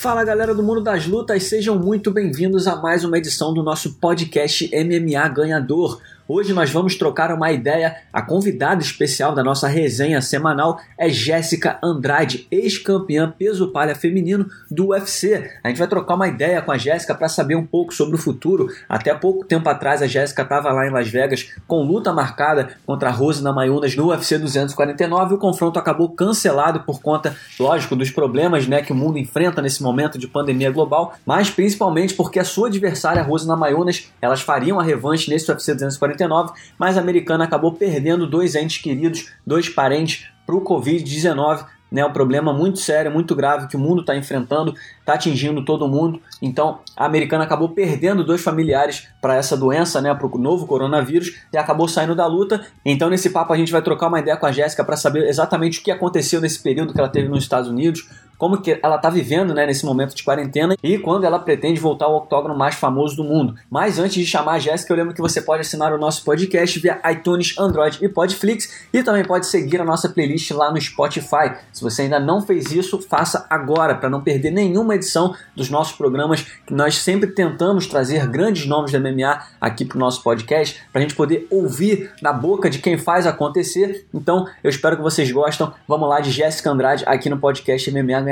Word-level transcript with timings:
Fala 0.00 0.24
galera 0.24 0.54
do 0.54 0.62
mundo 0.62 0.80
das 0.80 1.06
lutas, 1.06 1.42
sejam 1.42 1.78
muito 1.78 2.10
bem-vindos 2.10 2.66
a 2.66 2.74
mais 2.74 3.04
uma 3.04 3.18
edição 3.18 3.52
do 3.52 3.62
nosso 3.62 3.92
podcast 3.96 4.70
MMA 4.72 5.28
Ganhador. 5.28 6.00
Hoje 6.32 6.52
nós 6.52 6.70
vamos 6.70 6.94
trocar 6.94 7.34
uma 7.34 7.50
ideia. 7.50 7.96
A 8.12 8.22
convidada 8.22 8.80
especial 8.80 9.34
da 9.34 9.42
nossa 9.42 9.66
resenha 9.66 10.22
semanal 10.22 10.80
é 10.96 11.08
Jéssica 11.08 11.76
Andrade, 11.82 12.46
ex-campeã 12.52 13.34
peso 13.36 13.72
palha 13.72 13.96
feminino 13.96 14.48
do 14.70 14.90
UFC. 14.90 15.50
A 15.64 15.68
gente 15.68 15.78
vai 15.78 15.88
trocar 15.88 16.14
uma 16.14 16.28
ideia 16.28 16.62
com 16.62 16.70
a 16.70 16.78
Jéssica 16.78 17.16
para 17.16 17.28
saber 17.28 17.56
um 17.56 17.66
pouco 17.66 17.92
sobre 17.92 18.14
o 18.14 18.18
futuro. 18.18 18.68
Até 18.88 19.12
pouco 19.12 19.44
tempo 19.44 19.68
atrás 19.68 20.02
a 20.02 20.06
Jéssica 20.06 20.42
estava 20.42 20.70
lá 20.70 20.86
em 20.86 20.92
Las 20.92 21.08
Vegas 21.08 21.48
com 21.66 21.82
luta 21.82 22.12
marcada 22.12 22.76
contra 22.86 23.08
a 23.08 23.12
Rose 23.12 23.42
Namayunas 23.42 23.96
no 23.96 24.10
UFC 24.10 24.38
249. 24.38 25.34
O 25.34 25.38
confronto 25.38 25.80
acabou 25.80 26.10
cancelado 26.10 26.84
por 26.84 27.02
conta, 27.02 27.34
lógico, 27.58 27.96
dos 27.96 28.12
problemas 28.12 28.68
né, 28.68 28.82
que 28.82 28.92
o 28.92 28.96
mundo 28.96 29.18
enfrenta 29.18 29.60
nesse 29.60 29.82
momento 29.82 30.16
de 30.16 30.28
pandemia 30.28 30.70
global, 30.70 31.12
mas 31.26 31.50
principalmente 31.50 32.14
porque 32.14 32.38
a 32.38 32.44
sua 32.44 32.68
adversária 32.68 33.20
Rose 33.20 33.48
Namayunas, 33.48 34.12
elas 34.22 34.42
fariam 34.42 34.78
a 34.78 34.84
revanche 34.84 35.28
nesse 35.28 35.50
UFC 35.50 35.72
249 35.72 36.19
mas 36.78 36.96
a 36.96 37.00
americana 37.00 37.44
acabou 37.44 37.72
perdendo 37.72 38.26
dois 38.26 38.54
entes 38.54 38.82
queridos, 38.82 39.32
dois 39.46 39.68
parentes 39.68 40.26
para 40.46 40.54
o 40.56 40.62
Covid-19 40.62 41.64
né, 41.90 42.04
um 42.04 42.12
problema 42.12 42.52
muito 42.52 42.78
sério, 42.78 43.10
muito 43.10 43.34
grave 43.34 43.66
que 43.66 43.76
o 43.76 43.80
mundo 43.80 44.02
está 44.02 44.16
enfrentando, 44.16 44.74
está 45.00 45.14
atingindo 45.14 45.64
todo 45.64 45.88
mundo. 45.88 46.20
Então, 46.40 46.80
a 46.96 47.04
americana 47.04 47.44
acabou 47.44 47.70
perdendo 47.70 48.24
dois 48.24 48.40
familiares 48.40 49.08
para 49.20 49.34
essa 49.34 49.56
doença, 49.56 50.00
né, 50.00 50.14
para 50.14 50.26
o 50.26 50.38
novo 50.38 50.66
coronavírus, 50.66 51.34
e 51.52 51.58
acabou 51.58 51.88
saindo 51.88 52.14
da 52.14 52.26
luta. 52.26 52.64
Então, 52.84 53.10
nesse 53.10 53.30
papo, 53.30 53.52
a 53.52 53.56
gente 53.56 53.72
vai 53.72 53.82
trocar 53.82 54.06
uma 54.06 54.20
ideia 54.20 54.36
com 54.36 54.46
a 54.46 54.52
Jéssica 54.52 54.84
para 54.84 54.96
saber 54.96 55.28
exatamente 55.28 55.80
o 55.80 55.82
que 55.82 55.90
aconteceu 55.90 56.40
nesse 56.40 56.62
período 56.62 56.92
que 56.92 57.00
ela 57.00 57.08
teve 57.08 57.28
nos 57.28 57.42
Estados 57.42 57.68
Unidos, 57.68 58.08
como 58.40 58.62
que 58.62 58.80
ela 58.82 58.96
está 58.96 59.10
vivendo 59.10 59.52
né, 59.52 59.66
nesse 59.66 59.84
momento 59.84 60.16
de 60.16 60.24
quarentena 60.24 60.74
e 60.82 60.96
quando 60.96 61.24
ela 61.24 61.38
pretende 61.38 61.78
voltar 61.78 62.06
ao 62.06 62.16
octógono 62.16 62.56
mais 62.56 62.74
famoso 62.74 63.14
do 63.14 63.22
mundo. 63.22 63.54
Mas 63.70 63.98
antes 63.98 64.14
de 64.14 64.24
chamar 64.24 64.54
a 64.54 64.58
Jéssica, 64.58 64.90
eu 64.90 64.96
lembro 64.96 65.12
que 65.12 65.20
você 65.20 65.42
pode 65.42 65.60
assinar 65.60 65.92
o 65.92 65.98
nosso 65.98 66.24
podcast 66.24 66.78
via 66.80 66.98
iTunes, 67.12 67.54
Android 67.58 67.98
e 68.00 68.08
Podflix 68.08 68.86
e 68.94 69.02
também 69.02 69.26
pode 69.26 69.46
seguir 69.46 69.78
a 69.82 69.84
nossa 69.84 70.08
playlist 70.08 70.52
lá 70.52 70.72
no 70.72 70.80
Spotify. 70.80 71.52
Se 71.70 71.82
você 71.82 72.02
ainda 72.02 72.18
não 72.18 72.40
fez 72.40 72.72
isso, 72.72 72.98
faça 73.02 73.46
agora 73.50 73.94
para 73.94 74.08
não 74.08 74.22
perder 74.22 74.50
nenhuma 74.50 74.94
edição 74.94 75.34
dos 75.54 75.68
nossos 75.68 75.94
programas 75.94 76.40
que 76.66 76.72
nós 76.72 76.96
sempre 76.96 77.32
tentamos 77.32 77.86
trazer 77.86 78.26
grandes 78.26 78.64
nomes 78.64 78.90
da 78.90 78.98
MMA 78.98 79.38
aqui 79.60 79.84
para 79.84 79.96
o 79.96 80.00
nosso 80.00 80.22
podcast 80.22 80.82
para 80.90 81.00
a 81.00 81.02
gente 81.02 81.14
poder 81.14 81.46
ouvir 81.50 82.10
na 82.22 82.32
boca 82.32 82.70
de 82.70 82.78
quem 82.78 82.96
faz 82.96 83.26
acontecer. 83.26 84.06
Então 84.14 84.46
eu 84.64 84.70
espero 84.70 84.96
que 84.96 85.02
vocês 85.02 85.30
gostam. 85.30 85.74
Vamos 85.86 86.08
lá 86.08 86.20
de 86.20 86.30
Jéssica 86.30 86.70
Andrade 86.70 87.04
aqui 87.06 87.28
no 87.28 87.36
podcast 87.36 87.90
MMA 87.90 88.29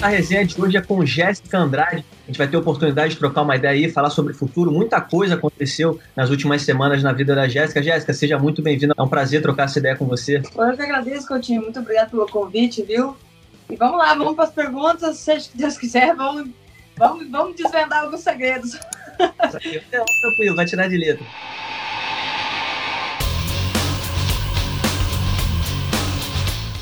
A 0.00 0.08
resenha 0.08 0.44
de 0.44 0.60
hoje 0.60 0.76
é 0.76 0.82
com 0.82 1.04
Jéssica 1.04 1.58
Andrade. 1.58 2.04
A 2.24 2.26
gente 2.26 2.36
vai 2.36 2.46
ter 2.46 2.56
a 2.56 2.60
oportunidade 2.60 3.14
de 3.14 3.18
trocar 3.18 3.42
uma 3.42 3.56
ideia 3.56 3.72
aí, 3.86 3.90
falar 3.90 4.10
sobre 4.10 4.32
o 4.32 4.36
futuro. 4.36 4.70
Muita 4.70 5.00
coisa 5.00 5.34
aconteceu 5.34 5.98
nas 6.14 6.30
últimas 6.30 6.62
semanas 6.62 7.02
na 7.02 7.12
vida 7.12 7.34
da 7.34 7.48
Jéssica. 7.48 7.82
Jéssica, 7.82 8.12
seja 8.12 8.38
muito 8.38 8.62
bem-vinda. 8.62 8.94
É 8.96 9.02
um 9.02 9.08
prazer 9.08 9.42
trocar 9.42 9.64
essa 9.64 9.78
ideia 9.78 9.96
com 9.96 10.06
você. 10.06 10.36
Eu 10.36 10.76
que 10.76 10.82
agradeço, 10.82 11.26
Coutinho. 11.26 11.62
Muito 11.62 11.80
obrigado 11.80 12.10
pelo 12.10 12.26
convite, 12.28 12.82
viu? 12.82 13.16
E 13.68 13.76
vamos 13.76 13.98
lá, 13.98 14.14
vamos 14.14 14.36
para 14.36 14.44
as 14.44 14.52
perguntas. 14.52 15.16
Seja 15.16 15.48
que 15.48 15.56
Deus 15.56 15.76
quiser, 15.78 16.14
vamos 16.14 16.50
Vamos, 16.96 17.28
vamos 17.30 17.56
desvendar 17.56 18.04
alguns 18.04 18.20
segredos. 18.20 18.78
Não, 19.18 20.04
tranquilo, 20.20 20.56
vai 20.56 20.66
tirar 20.66 20.88
de 20.88 20.96
letra. 20.96 21.24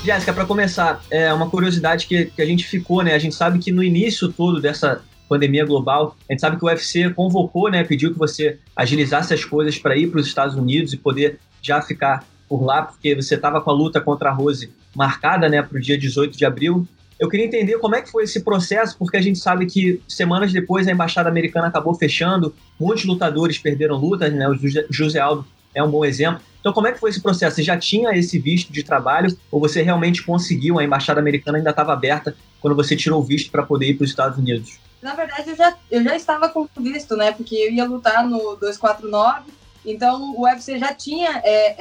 Jéssica, 0.03 0.33
para 0.33 0.45
começar, 0.45 1.01
é 1.09 1.33
uma 1.33 1.49
curiosidade 1.49 2.05
que, 2.07 2.25
que 2.25 2.41
a 2.41 2.45
gente 2.45 2.65
ficou, 2.65 3.01
né? 3.01 3.13
A 3.13 3.19
gente 3.19 3.35
sabe 3.35 3.59
que 3.59 3.71
no 3.71 3.81
início 3.81 4.31
todo 4.31 4.59
dessa 4.59 5.01
pandemia 5.29 5.65
global, 5.65 6.17
a 6.29 6.33
gente 6.33 6.41
sabe 6.41 6.57
que 6.57 6.65
o 6.65 6.67
UFC 6.67 7.09
convocou, 7.11 7.71
né? 7.71 7.83
Pediu 7.83 8.11
que 8.11 8.19
você 8.19 8.59
agilizasse 8.75 9.33
as 9.33 9.45
coisas 9.45 9.79
para 9.79 9.95
ir 9.95 10.07
para 10.11 10.19
os 10.19 10.27
Estados 10.27 10.55
Unidos 10.55 10.91
e 10.93 10.97
poder 10.97 11.39
já 11.61 11.81
ficar 11.81 12.25
por 12.49 12.63
lá, 12.63 12.83
porque 12.83 13.15
você 13.15 13.35
estava 13.35 13.61
com 13.61 13.71
a 13.71 13.73
luta 13.73 14.01
contra 14.01 14.29
a 14.29 14.33
Rose 14.33 14.71
marcada, 14.93 15.49
né, 15.49 15.61
para 15.61 15.77
o 15.77 15.81
dia 15.81 15.97
18 15.97 16.37
de 16.37 16.45
abril. 16.45 16.87
Eu 17.19 17.29
queria 17.29 17.45
entender 17.45 17.77
como 17.77 17.95
é 17.95 18.01
que 18.01 18.11
foi 18.11 18.23
esse 18.23 18.41
processo, 18.41 18.97
porque 18.97 19.17
a 19.17 19.21
gente 19.21 19.39
sabe 19.39 19.65
que 19.65 20.01
semanas 20.07 20.51
depois 20.51 20.87
a 20.87 20.91
embaixada 20.91 21.29
americana 21.29 21.67
acabou 21.67 21.93
fechando, 21.93 22.53
muitos 22.79 23.05
lutadores 23.05 23.57
perderam 23.57 23.95
lutas, 23.95 24.33
né? 24.33 24.47
O 24.47 24.55
José 24.89 25.19
Aldo 25.19 25.45
é 25.73 25.83
um 25.83 25.89
bom 25.89 26.03
exemplo. 26.05 26.41
Então, 26.59 26.71
como 26.71 26.87
é 26.87 26.91
que 26.93 26.99
foi 26.99 27.09
esse 27.09 27.21
processo? 27.21 27.57
Você 27.57 27.63
já 27.63 27.77
tinha 27.77 28.11
esse 28.11 28.39
visto 28.39 28.71
de 28.71 28.83
trabalho 28.83 29.37
ou 29.51 29.59
você 29.59 29.81
realmente 29.81 30.23
conseguiu? 30.23 30.79
A 30.79 30.83
embaixada 30.83 31.19
americana 31.19 31.57
ainda 31.57 31.71
estava 31.71 31.91
aberta 31.91 32.35
quando 32.61 32.75
você 32.75 32.95
tirou 32.95 33.19
o 33.19 33.23
visto 33.23 33.51
para 33.51 33.63
poder 33.63 33.89
ir 33.89 33.95
para 33.95 34.05
os 34.05 34.09
Estados 34.09 34.37
Unidos? 34.37 34.79
Na 35.01 35.13
verdade, 35.13 35.49
eu 35.49 35.55
já, 35.57 35.77
eu 35.91 36.01
já 36.01 36.15
estava 36.15 36.47
com 36.47 36.65
visto, 36.79 37.17
né? 37.17 37.33
Porque 37.33 37.55
eu 37.55 37.71
ia 37.71 37.83
lutar 37.83 38.25
no 38.25 38.55
249, 38.55 39.51
então 39.85 40.33
o 40.37 40.43
UFC 40.43 40.79
já 40.79 40.93
tinha 40.93 41.41
é, 41.43 41.75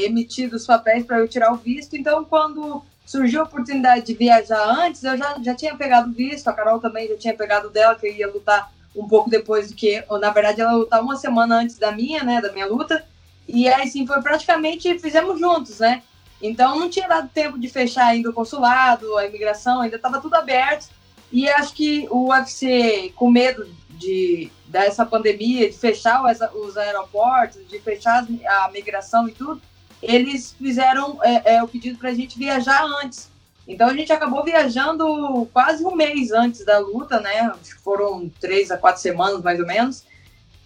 é, 0.00 0.04
emitido 0.06 0.56
os 0.56 0.64
papéis 0.64 1.04
para 1.04 1.18
eu 1.18 1.28
tirar 1.28 1.52
o 1.52 1.58
visto. 1.58 1.94
Então, 1.94 2.24
quando 2.24 2.82
surgiu 3.12 3.42
a 3.42 3.44
oportunidade 3.44 4.06
de 4.06 4.14
viajar 4.14 4.64
antes, 4.64 5.04
eu 5.04 5.18
já, 5.18 5.36
já 5.42 5.54
tinha 5.54 5.76
pegado 5.76 6.10
visto, 6.10 6.48
a 6.48 6.52
Carol 6.54 6.80
também 6.80 7.06
já 7.08 7.16
tinha 7.18 7.36
pegado 7.36 7.68
dela, 7.68 7.94
que 7.94 8.06
eu 8.06 8.12
ia 8.14 8.32
lutar 8.32 8.72
um 8.96 9.06
pouco 9.06 9.28
depois 9.28 9.68
do 9.68 9.74
que, 9.74 10.02
ou, 10.08 10.18
na 10.18 10.30
verdade, 10.30 10.62
ela 10.62 10.72
lutar 10.72 11.02
uma 11.02 11.14
semana 11.16 11.56
antes 11.56 11.76
da 11.76 11.92
minha, 11.92 12.24
né, 12.24 12.40
da 12.40 12.50
minha 12.50 12.64
luta, 12.64 13.04
e 13.46 13.68
aí, 13.68 13.86
sim, 13.86 14.06
foi 14.06 14.22
praticamente, 14.22 14.98
fizemos 14.98 15.38
juntos, 15.38 15.80
né, 15.80 16.02
então 16.40 16.78
não 16.78 16.88
tinha 16.88 17.06
dado 17.06 17.28
tempo 17.28 17.58
de 17.58 17.68
fechar 17.68 18.06
ainda 18.06 18.30
o 18.30 18.32
consulado, 18.32 19.18
a 19.18 19.26
imigração, 19.26 19.82
ainda 19.82 19.96
estava 19.96 20.18
tudo 20.18 20.34
aberto, 20.34 20.88
e 21.30 21.46
acho 21.50 21.74
que 21.74 22.08
o 22.10 22.30
UFC, 22.30 23.12
com 23.14 23.30
medo 23.30 23.68
de 23.90 24.50
dessa 24.66 25.04
pandemia, 25.04 25.70
de 25.70 25.76
fechar 25.76 26.22
os 26.54 26.76
aeroportos, 26.78 27.60
de 27.68 27.78
fechar 27.78 28.26
a 28.46 28.70
migração 28.72 29.28
e 29.28 29.32
tudo, 29.32 29.60
eles 30.02 30.52
fizeram 30.52 31.18
é, 31.22 31.54
é, 31.54 31.62
o 31.62 31.68
pedido 31.68 31.98
para 31.98 32.10
a 32.10 32.14
gente 32.14 32.36
viajar 32.36 32.84
antes. 33.02 33.30
Então 33.66 33.88
a 33.88 33.94
gente 33.94 34.12
acabou 34.12 34.42
viajando 34.42 35.48
quase 35.52 35.84
um 35.84 35.94
mês 35.94 36.32
antes 36.32 36.64
da 36.64 36.78
luta, 36.78 37.20
né? 37.20 37.52
Foram 37.82 38.28
três 38.40 38.70
a 38.72 38.76
quatro 38.76 39.00
semanas 39.00 39.40
mais 39.40 39.60
ou 39.60 39.66
menos, 39.66 40.04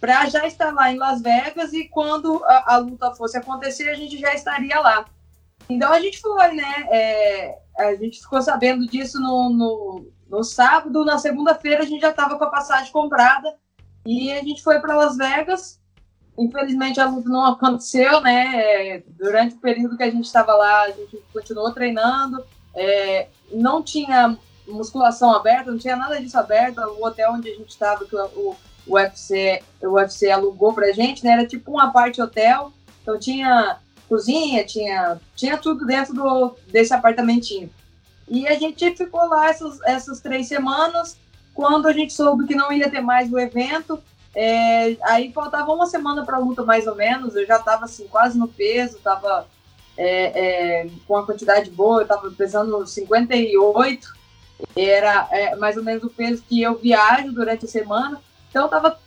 para 0.00 0.26
já 0.26 0.47
estar 0.47 0.72
lá 0.72 0.91
em 0.91 0.97
Las 0.97 1.20
Vegas 1.20 1.74
e 1.74 1.86
quando 1.88 2.42
a, 2.44 2.74
a, 2.74 2.78
luta 2.78 3.14
fosse 3.14 3.36
acontecer 3.36 3.91
a 3.91 3.94
gente 3.94 4.16
já 4.16 4.34
estaria 4.34 4.80
lá. 4.80 5.04
Então 5.68 5.92
a 5.92 6.00
gente 6.00 6.18
foi, 6.20 6.53
né? 6.53 6.86
É, 6.91 7.58
a 7.78 7.94
gente 7.97 8.20
ficou 8.20 8.41
sabendo 8.41 8.86
disso 8.86 9.20
no, 9.20 9.50
no, 9.50 10.06
no 10.30 10.42
sábado, 10.42 11.04
na 11.04 11.18
segunda-feira 11.18 11.82
a 11.82 11.86
gente 11.86 12.00
já 12.00 12.10
estava 12.10 12.38
com 12.38 12.44
a 12.44 12.50
passagem 12.50 12.91
comprada 12.91 13.54
e 14.06 14.32
a 14.32 14.42
gente 14.42 14.62
foi 14.62 14.80
para 14.80 14.97
Las 14.97 15.16
Vegas 15.18 15.78
Infelizmente 16.38 17.00
a 17.00 17.08
luta 17.08 17.28
não 17.28 17.47
aconteceu, 17.47 18.20
né? 18.20 19.02
Durante 19.19 19.54
o 19.54 19.58
período 19.58 19.97
que 19.97 20.02
a 20.02 20.10
gente 20.10 20.24
estava 20.24 20.54
lá, 20.54 20.82
a 20.82 20.91
gente 20.91 21.22
continuou 21.32 21.72
treinando. 21.72 22.44
É, 22.74 23.28
não 23.50 23.82
tinha 23.82 24.36
musculação 24.69 25.32
aberta, 25.32 25.70
não 25.70 25.78
tinha 25.78 25.97
nada 25.97 26.20
disso 26.20 26.38
aberto. 26.38 26.78
O 26.78 27.06
hotel 27.06 27.32
onde 27.32 27.48
a 27.48 27.54
gente 27.54 27.70
estava, 27.70 28.04
que 28.04 28.14
o, 28.14 28.54
o, 28.86 28.94
UFC, 28.94 29.62
o 29.82 29.92
UFC 29.92 30.30
alugou 30.30 30.74
pra 30.74 30.92
gente, 30.92 31.24
né? 31.24 31.32
Era 31.32 31.47
tipo 31.47 31.70
uma 31.70 31.91
parte 31.91 32.20
hotel. 32.20 32.72
Então 33.03 33.18
tinha 33.18 33.78
cozinha, 34.08 34.64
tinha, 34.64 35.20
tinha 35.34 35.56
tudo 35.56 35.86
dentro 35.86 36.14
do, 36.14 36.54
desse 36.68 36.92
apartamentinho. 36.92 37.70
E 38.28 38.47
a 38.47 38.54
gente 38.54 38.94
ficou 38.97 39.26
lá 39.28 39.48
essas, 39.48 39.80
essas 39.83 40.21
três 40.21 40.48
semanas. 40.48 41.16
Quando 41.54 41.86
a 41.86 41.92
gente 41.92 42.12
soube 42.12 42.47
que 42.47 42.54
não 42.54 42.71
ia 42.72 42.91
ter 42.91 43.00
mais 43.00 43.33
o 43.33 43.38
evento, 43.38 44.03
é, 44.38 44.98
aí 45.03 45.33
faltava 45.33 45.72
uma 45.72 45.86
semana 45.86 46.22
para 46.22 46.36
a 46.36 46.41
luta, 46.41 46.62
mais 46.62 46.86
ou 46.86 46.94
menos. 46.94 47.34
Eu 47.34 47.47
já 47.47 47.56
estava 47.56 47.86
assim, 47.86 48.06
quase 48.06 48.38
no 48.38 48.47
peso, 48.47 48.98
estava 48.98 49.48
é, 49.97 50.83
é, 50.84 50.91
com 51.09 51.15
uma 51.15 51.24
quantidade 51.24 51.71
boa, 51.71 52.00
eu 52.00 52.03
estava 52.03 52.30
pesando 52.33 52.86
58, 52.86 54.15
era 54.77 55.27
é, 55.33 55.56
mais 55.56 55.78
ou 55.78 55.83
menos 55.83 56.04
o 56.04 56.10
peso 56.10 56.44
que 56.47 56.60
eu 56.60 56.77
viajo 56.77 57.33
durante 57.33 57.65
a 57.65 57.68
semana. 57.68 58.21
Então 58.50 58.66
estava 58.66 58.98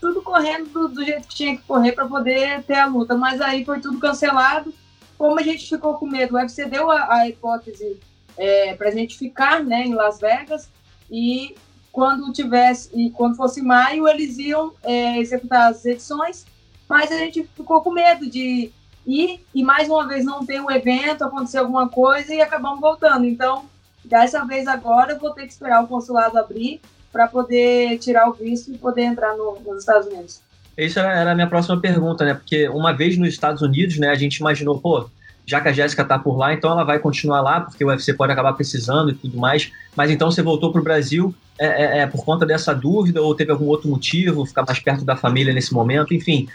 tudo 0.00 0.22
correndo 0.22 0.70
do, 0.70 0.86
do, 0.86 1.04
jeito 1.04 1.26
que 1.26 1.34
tinha 1.34 1.56
que 1.56 1.64
correr 1.64 1.90
para 1.90 2.06
poder 2.06 2.62
ter 2.62 2.76
a 2.76 2.86
luta. 2.86 3.16
Mas 3.16 3.40
aí 3.40 3.64
foi 3.64 3.80
tudo 3.80 3.98
cancelado. 3.98 4.72
Como 5.18 5.40
a 5.40 5.42
gente 5.42 5.68
ficou 5.68 5.94
com 5.94 6.06
medo, 6.06 6.36
o 6.36 6.38
UFC 6.38 6.64
deu 6.66 6.92
a, 6.92 7.12
a 7.12 7.28
hipótese 7.28 7.98
é, 8.36 8.72
para 8.74 8.88
a 8.88 8.92
gente 8.92 9.18
ficar 9.18 9.64
né, 9.64 9.84
em 9.84 9.94
Las 9.94 10.20
Vegas 10.20 10.70
e 11.10 11.56
quando 11.96 12.30
tivesse 12.30 12.90
e 12.94 13.10
quando 13.10 13.36
fosse 13.36 13.62
maio 13.62 14.06
eles 14.06 14.36
iam 14.36 14.70
é, 14.84 15.18
executar 15.18 15.70
as 15.70 15.82
edições, 15.86 16.44
mas 16.86 17.10
a 17.10 17.16
gente 17.16 17.48
ficou 17.56 17.80
com 17.80 17.90
medo 17.90 18.28
de 18.28 18.70
ir 19.06 19.40
e 19.54 19.62
mais 19.64 19.88
uma 19.88 20.06
vez 20.06 20.22
não 20.22 20.44
ter 20.44 20.60
um 20.60 20.70
evento, 20.70 21.24
acontecer 21.24 21.56
alguma 21.56 21.88
coisa 21.88 22.34
e 22.34 22.42
acabamos 22.42 22.80
voltando. 22.80 23.24
Então, 23.24 23.64
dessa 24.04 24.44
vez 24.44 24.68
agora 24.68 25.14
eu 25.14 25.18
vou 25.18 25.30
ter 25.30 25.46
que 25.46 25.52
esperar 25.54 25.82
o 25.82 25.86
consulado 25.86 26.38
abrir 26.38 26.82
para 27.10 27.28
poder 27.28 27.98
tirar 27.98 28.28
o 28.28 28.34
visto 28.34 28.70
e 28.74 28.76
poder 28.76 29.04
entrar 29.04 29.34
no, 29.34 29.58
nos 29.64 29.78
Estados 29.78 30.06
Unidos. 30.06 30.42
Essa 30.76 31.00
era 31.00 31.32
a 31.32 31.34
minha 31.34 31.48
próxima 31.48 31.80
pergunta, 31.80 32.26
né? 32.26 32.34
Porque 32.34 32.68
uma 32.68 32.92
vez 32.92 33.16
nos 33.16 33.30
Estados 33.30 33.62
Unidos, 33.62 33.96
né, 33.96 34.10
a 34.10 34.14
gente 34.16 34.36
imaginou, 34.36 34.78
pô, 34.78 35.08
já 35.46 35.60
que 35.60 35.68
a 35.68 35.72
Jéssica 35.72 36.04
tá 36.04 36.18
por 36.18 36.36
lá, 36.36 36.52
então 36.52 36.72
ela 36.72 36.82
vai 36.82 36.98
continuar 36.98 37.40
lá, 37.40 37.60
porque 37.60 37.84
o 37.84 37.88
UFC 37.88 38.12
pode 38.12 38.32
acabar 38.32 38.52
precisando 38.54 39.10
e 39.10 39.14
tudo 39.14 39.38
mais. 39.38 39.70
Mas 39.94 40.10
então 40.10 40.30
você 40.30 40.42
voltou 40.42 40.72
para 40.72 40.80
o 40.80 40.84
Brasil 40.84 41.32
é, 41.58 41.66
é, 41.66 41.98
é, 42.00 42.06
por 42.06 42.24
conta 42.24 42.44
dessa 42.44 42.74
dúvida 42.74 43.22
ou 43.22 43.34
teve 43.34 43.52
algum 43.52 43.66
outro 43.66 43.88
motivo, 43.88 44.44
ficar 44.44 44.64
mais 44.66 44.80
perto 44.80 45.04
da 45.04 45.16
família 45.16 45.54
nesse 45.54 45.72
momento, 45.72 46.12
enfim. 46.12 46.48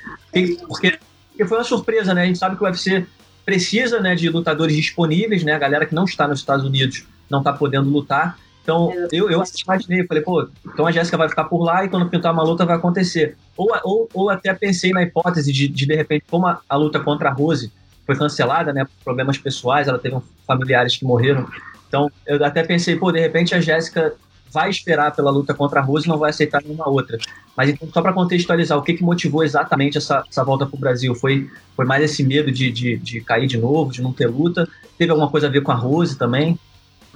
Porque, 0.68 1.00
porque 1.30 1.46
foi 1.46 1.58
uma 1.58 1.64
surpresa, 1.64 2.14
né? 2.14 2.24
A 2.24 2.26
gente 2.26 2.38
sabe 2.38 2.58
que 2.58 2.64
o 2.64 2.66
UFC 2.66 3.08
precisa 3.46 4.02
né, 4.02 4.14
de 4.14 4.30
lutadores 4.30 4.76
disponíveis, 4.76 5.44
né? 5.44 5.54
A 5.54 5.60
galera 5.60 5.86
que 5.86 5.96
não 5.96 6.04
está 6.04 6.28
nos 6.28 6.40
Estados 6.40 6.66
Unidos 6.66 7.06
não 7.30 7.40
está 7.40 7.54
podendo 7.54 7.90
lutar. 7.90 8.38
Então, 8.62 8.94
eu, 9.12 9.32
eu 9.32 9.42
imaginei, 9.66 10.06
falei, 10.06 10.22
pô, 10.22 10.48
então 10.66 10.86
a 10.86 10.92
Jéssica 10.92 11.18
vai 11.18 11.28
ficar 11.28 11.46
por 11.46 11.64
lá 11.64 11.84
e 11.84 11.90
quando 11.90 12.08
pintar 12.10 12.32
uma 12.32 12.44
luta 12.44 12.66
vai 12.66 12.76
acontecer. 12.76 13.36
Ou, 13.58 13.72
ou, 13.84 14.10
ou 14.14 14.30
até 14.30 14.54
pensei 14.54 14.92
na 14.92 15.02
hipótese 15.02 15.52
de, 15.52 15.68
de, 15.68 15.88
de 15.88 15.96
repente, 15.96 16.26
como 16.30 16.46
a, 16.46 16.60
a 16.70 16.76
luta 16.76 17.00
contra 17.00 17.30
a 17.30 17.34
Rose 17.34 17.72
foi 18.06 18.16
cancelada, 18.16 18.74
né, 18.74 18.86
por 18.86 19.04
problemas 19.04 19.38
pessoais, 19.38 19.88
ela 19.88 20.00
teve 20.00 20.18
familiares 20.46 20.98
que 20.98 21.06
morreram. 21.06 21.48
Então, 21.88 22.10
eu 22.26 22.44
até 22.44 22.64
pensei, 22.64 22.96
pô, 22.96 23.12
de 23.12 23.20
repente 23.20 23.54
a 23.54 23.62
Jéssica 23.62 24.14
vai 24.52 24.70
esperar 24.70 25.16
pela 25.16 25.32
luta 25.32 25.54
contra 25.54 25.80
a 25.80 25.84
Rose 25.84 26.06
e 26.06 26.10
não 26.10 26.18
vai 26.18 26.30
aceitar 26.30 26.62
nenhuma 26.62 26.90
outra. 26.90 27.18
Mas 27.56 27.70
então, 27.70 27.88
só 27.92 28.02
para 28.02 28.14
contextualizar, 28.14 28.78
o 28.78 28.82
que, 28.82 28.94
que 28.94 29.04
motivou 29.04 29.44
exatamente 29.44 29.98
essa, 29.98 30.24
essa 30.30 30.44
volta 30.44 30.66
para 30.66 30.76
o 30.76 30.80
Brasil? 30.80 31.16
Foi, 31.16 31.50
foi 31.76 31.86
mais 31.86 32.04
esse 32.04 32.24
medo 32.24 32.52
de, 32.52 32.72
de, 32.72 32.98
de 32.98 33.22
cair 33.22 33.48
de 33.48 33.58
novo, 33.58 33.92
de 33.92 34.02
não 34.02 34.12
ter 34.12 34.28
luta? 34.28 34.68
Teve 34.98 35.12
alguma 35.12 35.30
coisa 35.30 35.48
a 35.48 35.50
ver 35.50 35.62
com 35.62 35.72
a 35.72 35.76
Rose 35.76 36.18
também? 36.18 36.60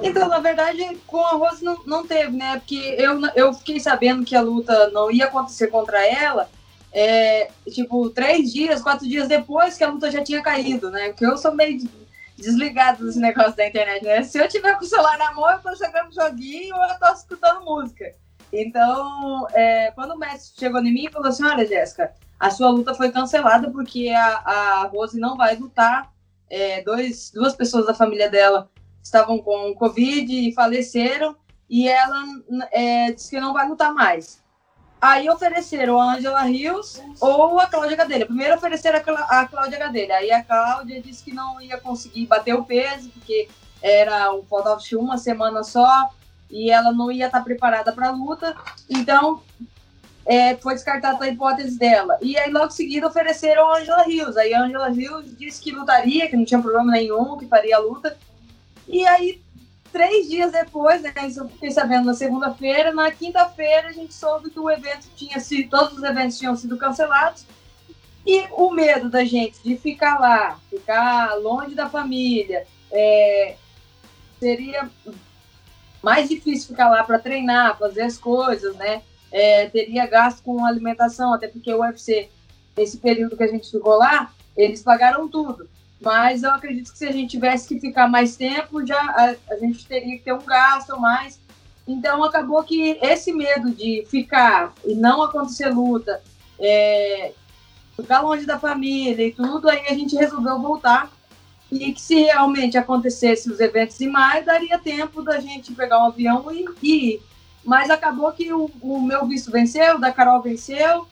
Então, 0.02 0.28
na 0.28 0.40
verdade, 0.40 0.98
com 1.08 1.26
a 1.26 1.32
Rose 1.32 1.64
não, 1.64 1.78
não 1.86 2.06
teve, 2.06 2.36
né? 2.36 2.58
Porque 2.58 2.96
eu, 2.98 3.20
eu 3.36 3.54
fiquei 3.54 3.80
sabendo 3.80 4.26
que 4.26 4.36
a 4.36 4.42
luta 4.42 4.90
não 4.94 5.10
ia 5.10 5.26
acontecer 5.26 5.68
contra 5.68 6.06
ela, 6.06 6.50
é, 6.98 7.50
tipo, 7.70 8.10
três 8.10 8.54
dias, 8.54 8.82
quatro 8.82 9.06
dias 9.06 9.28
depois 9.28 9.78
que 9.78 9.84
a 9.84 9.90
luta 9.90 10.10
já 10.10 10.24
tinha 10.24 10.42
caído, 10.42 10.90
né? 10.90 11.10
Porque 11.10 11.26
eu 11.26 11.38
sou 11.38 11.54
meio 11.54 11.78
desligado 12.38 13.06
desse 13.06 13.20
negócio 13.20 13.54
da 13.54 13.68
internet, 13.68 14.02
né? 14.02 14.24
Se 14.24 14.38
eu 14.38 14.48
tiver 14.48 14.78
com 14.78 14.86
o 14.86 14.88
celular 14.88 15.18
na 15.18 15.34
mão, 15.34 15.52
eu 15.52 15.60
tô 15.60 15.76
jogando 15.76 16.16
joguinho 16.16 16.74
ou 16.74 16.84
eu 16.86 16.98
tô 16.98 17.12
escutando 17.12 17.66
música. 17.66 18.16
Então, 18.54 19.46
é, 19.52 19.92
quando 19.92 20.12
o 20.12 20.18
mestre 20.18 20.58
chegou 20.58 20.80
em 20.80 20.94
mim 20.94 21.06
e 21.08 21.12
falou 21.12 21.28
assim: 21.28 21.44
Olha, 21.44 21.68
Jéssica, 21.68 22.14
a 22.40 22.50
sua 22.50 22.70
luta 22.70 22.94
foi 22.94 23.12
cancelada 23.12 23.70
porque 23.70 24.08
a, 24.10 24.28
a 24.38 24.88
Rose 24.88 25.20
não 25.20 25.36
vai 25.36 25.58
lutar. 25.58 26.14
É, 26.50 26.82
dois, 26.82 27.30
duas 27.34 27.54
pessoas 27.54 27.88
da 27.88 27.94
família 27.94 28.30
dela 28.30 28.70
estavam 29.04 29.40
com 29.40 29.76
Covid 29.76 30.32
e 30.34 30.54
faleceram, 30.54 31.36
e 31.70 31.90
ela 31.90 32.24
é, 32.72 33.12
disse 33.12 33.32
que 33.32 33.40
não 33.40 33.52
vai 33.52 33.68
lutar 33.68 33.94
mais. 33.94 34.45
Aí 35.06 35.30
ofereceram 35.30 36.00
a 36.02 36.16
Angela 36.16 36.42
Rios 36.42 37.00
ou 37.22 37.60
a 37.60 37.68
Cláudia 37.68 37.96
Gadelha. 37.96 38.26
Primeiro 38.26 38.56
ofereceram 38.56 39.00
a 39.30 39.46
Cláudia 39.46 39.78
Gadelha. 39.78 40.16
Aí 40.16 40.32
a 40.32 40.44
Cláudia 40.44 41.00
disse 41.00 41.24
que 41.24 41.32
não 41.32 41.62
ia 41.62 41.78
conseguir 41.78 42.26
bater 42.26 42.56
o 42.56 42.64
peso, 42.64 43.12
porque 43.12 43.48
era 43.84 44.34
um 44.34 44.42
faltava 44.42 44.82
uma 44.94 45.20
semana 45.20 45.64
só 45.64 46.10
e 46.50 46.72
ela 46.72 46.92
não 46.92 47.12
ia 47.12 47.28
estar 47.28 47.44
preparada 47.44 47.94
para 47.94 48.08
a 48.08 48.12
luta. 48.12 48.56
Então 48.90 49.44
é, 50.26 50.56
foi 50.56 50.74
descartada 50.74 51.24
a 51.24 51.28
hipótese 51.28 51.78
dela. 51.78 52.18
E 52.20 52.36
aí 52.36 52.52
logo 52.52 52.66
em 52.66 52.72
seguida 52.72 53.06
ofereceram 53.06 53.72
a 53.72 53.78
Angela 53.78 54.02
Rios. 54.02 54.36
Aí 54.36 54.56
a 54.56 54.64
Angela 54.64 54.90
Rios 54.90 55.38
disse 55.38 55.62
que 55.62 55.72
lutaria, 55.72 56.28
que 56.28 56.36
não 56.36 56.46
tinha 56.46 56.60
problema 56.60 56.92
nenhum, 56.92 57.38
que 57.38 57.46
faria 57.46 57.76
a 57.76 57.80
luta. 57.80 58.18
E 58.88 59.06
aí, 59.06 59.40
três 59.96 60.28
dias 60.28 60.52
depois, 60.52 61.02
né, 61.02 61.14
isso 61.26 61.40
eu 61.40 61.48
fiquei 61.48 61.72
sabendo 61.72 62.08
na 62.08 62.14
segunda-feira, 62.14 62.94
na 62.94 63.10
quinta-feira 63.12 63.88
a 63.88 63.94
gente 63.94 64.14
soube 64.14 64.50
que 64.50 64.60
o 64.60 64.70
evento 64.70 65.08
tinha 65.16 65.40
sido, 65.40 65.70
todos 65.70 65.98
os 65.98 66.04
eventos 66.04 66.38
tinham 66.38 66.54
sido 66.54 66.78
cancelados. 66.78 67.46
E 68.28 68.44
o 68.52 68.72
medo 68.72 69.10
da 69.10 69.24
gente 69.24 69.58
de 69.64 69.78
ficar 69.78 70.20
lá, 70.20 70.60
ficar 70.70 71.36
longe 71.36 71.74
da 71.74 71.88
família, 71.88 72.68
é, 72.92 73.56
seria 74.38 74.90
mais 76.04 76.28
difícil 76.28 76.68
ficar 76.68 76.90
lá 76.90 77.02
para 77.02 77.18
treinar, 77.18 77.80
fazer 77.80 78.02
as 78.02 78.18
coisas, 78.18 78.76
né? 78.76 79.02
É, 79.32 79.70
teria 79.70 80.06
gasto 80.08 80.44
com 80.44 80.66
alimentação, 80.66 81.34
até 81.34 81.48
porque 81.48 81.74
o 81.74 81.80
UFC, 81.80 82.30
esse 82.76 82.98
período 82.98 83.38
que 83.38 83.44
a 83.44 83.48
gente 83.48 83.72
ficou 83.72 83.98
lá, 83.98 84.34
eles 84.58 84.84
pagaram 84.84 85.30
tudo. 85.30 85.70
Mas 86.06 86.44
eu 86.44 86.52
acredito 86.52 86.92
que 86.92 87.00
se 87.00 87.08
a 87.08 87.12
gente 87.12 87.32
tivesse 87.32 87.68
que 87.68 87.80
ficar 87.80 88.08
mais 88.08 88.36
tempo, 88.36 88.86
já 88.86 88.96
a, 88.96 89.36
a 89.52 89.58
gente 89.58 89.88
teria 89.88 90.16
que 90.16 90.24
ter 90.24 90.34
um 90.34 90.46
gasto 90.46 91.02
mais. 91.02 91.40
Então 91.88 92.24
acabou 92.24 92.64
que 92.64 93.00
esse 93.02 93.34
medo 93.34 93.72
de 93.72 94.06
ficar 94.08 94.72
e 94.86 94.94
não 94.94 95.24
acontecer 95.24 95.70
luta, 95.70 96.22
é, 96.60 97.34
ficar 97.96 98.22
longe 98.22 98.46
da 98.46 98.60
família 98.60 99.26
e 99.26 99.32
tudo, 99.32 99.68
aí 99.68 99.88
a 99.88 99.96
gente 99.96 100.16
resolveu 100.16 100.62
voltar. 100.62 101.12
E 101.72 101.92
que 101.92 102.00
se 102.00 102.14
realmente 102.14 102.78
acontecesse 102.78 103.52
os 103.52 103.60
eventos 103.60 104.00
em 104.00 104.08
maio, 104.08 104.46
daria 104.46 104.78
tempo 104.78 105.24
da 105.24 105.40
gente 105.40 105.74
pegar 105.74 106.04
um 106.04 106.08
avião 106.10 106.52
e, 106.52 106.66
e 106.84 107.14
ir. 107.14 107.22
Mas 107.64 107.90
acabou 107.90 108.32
que 108.32 108.54
o, 108.54 108.70
o 108.80 109.02
meu 109.02 109.26
visto 109.26 109.50
venceu, 109.50 109.98
da 109.98 110.12
Carol 110.12 110.40
venceu, 110.40 111.08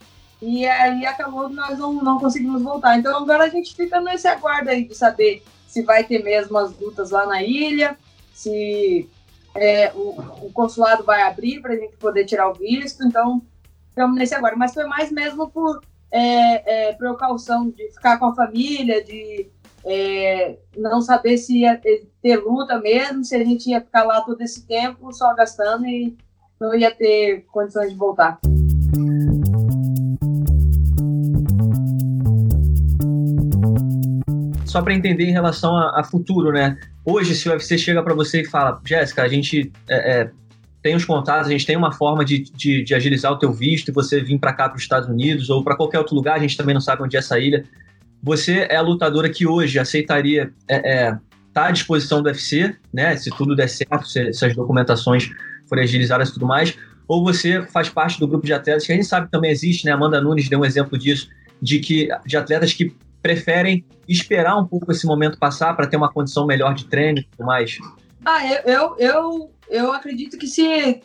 e 0.45 0.67
aí 0.67 1.05
acabou 1.05 1.47
que 1.47 1.55
nós 1.55 1.79
não, 1.79 1.93
não 1.93 2.19
conseguimos 2.19 2.61
voltar. 2.61 2.99
Então 2.99 3.15
agora 3.15 3.45
a 3.45 3.49
gente 3.49 3.73
fica 3.73 4.01
nesse 4.01 4.27
aguardo 4.27 4.69
aí 4.69 4.83
de 4.83 4.93
saber 4.93 5.41
se 5.65 5.81
vai 5.83 6.03
ter 6.03 6.21
mesmo 6.21 6.57
as 6.57 6.77
lutas 6.77 7.11
lá 7.11 7.25
na 7.25 7.41
ilha, 7.41 7.97
se 8.33 9.09
é, 9.55 9.93
o, 9.93 10.09
o, 10.45 10.51
consulado 10.53 11.05
vai 11.05 11.21
abrir 11.21 11.61
para 11.61 11.73
a 11.73 11.77
gente 11.77 11.95
poder 11.95 12.25
tirar 12.25 12.49
o 12.49 12.53
visto. 12.55 13.05
Então 13.05 13.41
estamos 13.87 14.17
nesse 14.17 14.35
aguardo. 14.35 14.59
Mas 14.59 14.73
foi 14.73 14.85
mais 14.85 15.09
mesmo 15.09 15.49
por 15.49 15.81
é, 16.11 16.89
é, 16.89 16.93
precaução 16.93 17.69
de 17.69 17.89
ficar 17.93 18.19
com 18.19 18.25
a 18.25 18.35
família, 18.35 19.01
de 19.01 19.47
é, 19.85 20.57
não 20.75 21.01
saber 21.01 21.37
se 21.37 21.59
ia 21.59 21.79
ter 22.21 22.35
luta 22.35 22.81
mesmo, 22.81 23.23
se 23.23 23.33
a 23.33 23.45
gente 23.45 23.69
ia 23.69 23.79
ficar 23.79 24.03
lá 24.03 24.19
todo 24.19 24.41
esse 24.41 24.67
tempo 24.67 25.13
só 25.13 25.33
gastando 25.33 25.85
e 25.87 26.17
não 26.59 26.75
ia 26.75 26.93
ter 26.93 27.45
condições 27.45 27.91
de 27.91 27.95
voltar. 27.95 28.41
Só 34.73 34.81
para 34.81 34.95
entender 34.95 35.25
em 35.25 35.31
relação 35.31 35.77
a, 35.77 35.99
a, 35.99 36.03
futuro, 36.03 36.51
né? 36.51 36.75
Hoje, 37.05 37.35
se 37.35 37.47
o 37.47 37.51
UFC 37.51 37.77
chega 37.77 38.01
para 38.01 38.15
você 38.15 38.41
e 38.41 38.45
fala, 38.45 38.81
Jéssica, 38.83 39.21
a 39.21 39.27
gente 39.27 39.71
é, 39.87 40.21
é, 40.21 40.31
tem 40.81 40.95
os 40.95 41.05
contatos, 41.05 41.47
a 41.47 41.51
gente 41.51 41.63
tem 41.63 41.77
uma 41.77 41.91
forma 41.91 42.25
de, 42.25 42.39
de, 42.39 42.83
de 42.83 42.95
agilizar 42.95 43.31
o 43.31 43.37
teu 43.37 43.53
visto 43.53 43.89
e 43.89 43.91
você 43.91 44.19
vir 44.19 44.39
para 44.39 44.51
cá, 44.51 44.67
para 44.67 44.77
os 44.77 44.81
Estados 44.81 45.07
Unidos 45.07 45.51
ou 45.51 45.63
para 45.63 45.75
qualquer 45.75 45.99
outro 45.99 46.15
lugar, 46.15 46.37
a 46.37 46.39
gente 46.39 46.57
também 46.57 46.73
não 46.73 46.81
sabe 46.81 47.03
onde 47.03 47.15
é 47.15 47.19
essa 47.19 47.37
ilha. 47.37 47.63
Você 48.23 48.65
é 48.67 48.75
a 48.75 48.81
lutadora 48.81 49.29
que 49.29 49.45
hoje 49.45 49.77
aceitaria 49.77 50.51
é, 50.67 50.91
é, 50.91 51.17
tá 51.53 51.67
à 51.67 51.71
disposição 51.71 52.23
do 52.23 52.25
UFC, 52.25 52.75
né? 52.91 53.15
Se 53.15 53.29
tudo 53.29 53.55
der 53.55 53.69
certo, 53.69 54.07
se, 54.07 54.33
se 54.33 54.43
as 54.43 54.55
documentações 54.55 55.29
forem 55.69 55.83
agilizadas 55.83 56.29
e 56.29 56.33
tudo 56.33 56.47
mais, 56.47 56.75
ou 57.07 57.23
você 57.23 57.61
faz 57.61 57.89
parte 57.89 58.19
do 58.19 58.27
grupo 58.27 58.43
de 58.43 58.53
atletas 58.53 58.87
que 58.87 58.91
a 58.91 58.95
gente 58.95 59.07
sabe 59.07 59.27
que 59.27 59.31
também 59.31 59.51
existe, 59.51 59.85
né? 59.85 59.91
Amanda 59.91 60.19
Nunes 60.19 60.49
deu 60.49 60.61
um 60.61 60.65
exemplo 60.65 60.97
disso, 60.97 61.29
de 61.61 61.77
que 61.77 62.09
de 62.25 62.35
atletas 62.35 62.73
que 62.73 62.95
preferem 63.23 63.85
esperar 64.07 64.57
um 64.57 64.67
pouco 64.67 64.91
esse 64.91 65.07
momento 65.07 65.39
passar 65.39 65.73
para 65.75 65.87
ter 65.87 65.95
uma 65.95 66.11
condição 66.11 66.45
melhor 66.45 66.75
de 66.75 66.85
treino 66.85 67.19
e 67.19 67.23
tudo 67.23 67.45
mais? 67.45 67.77
Ah, 68.25 68.45
eu, 68.45 68.61
eu, 68.65 68.95
eu, 68.99 69.51
eu 69.69 69.93
acredito 69.93 70.37
que 70.37 70.45
se 70.45 71.01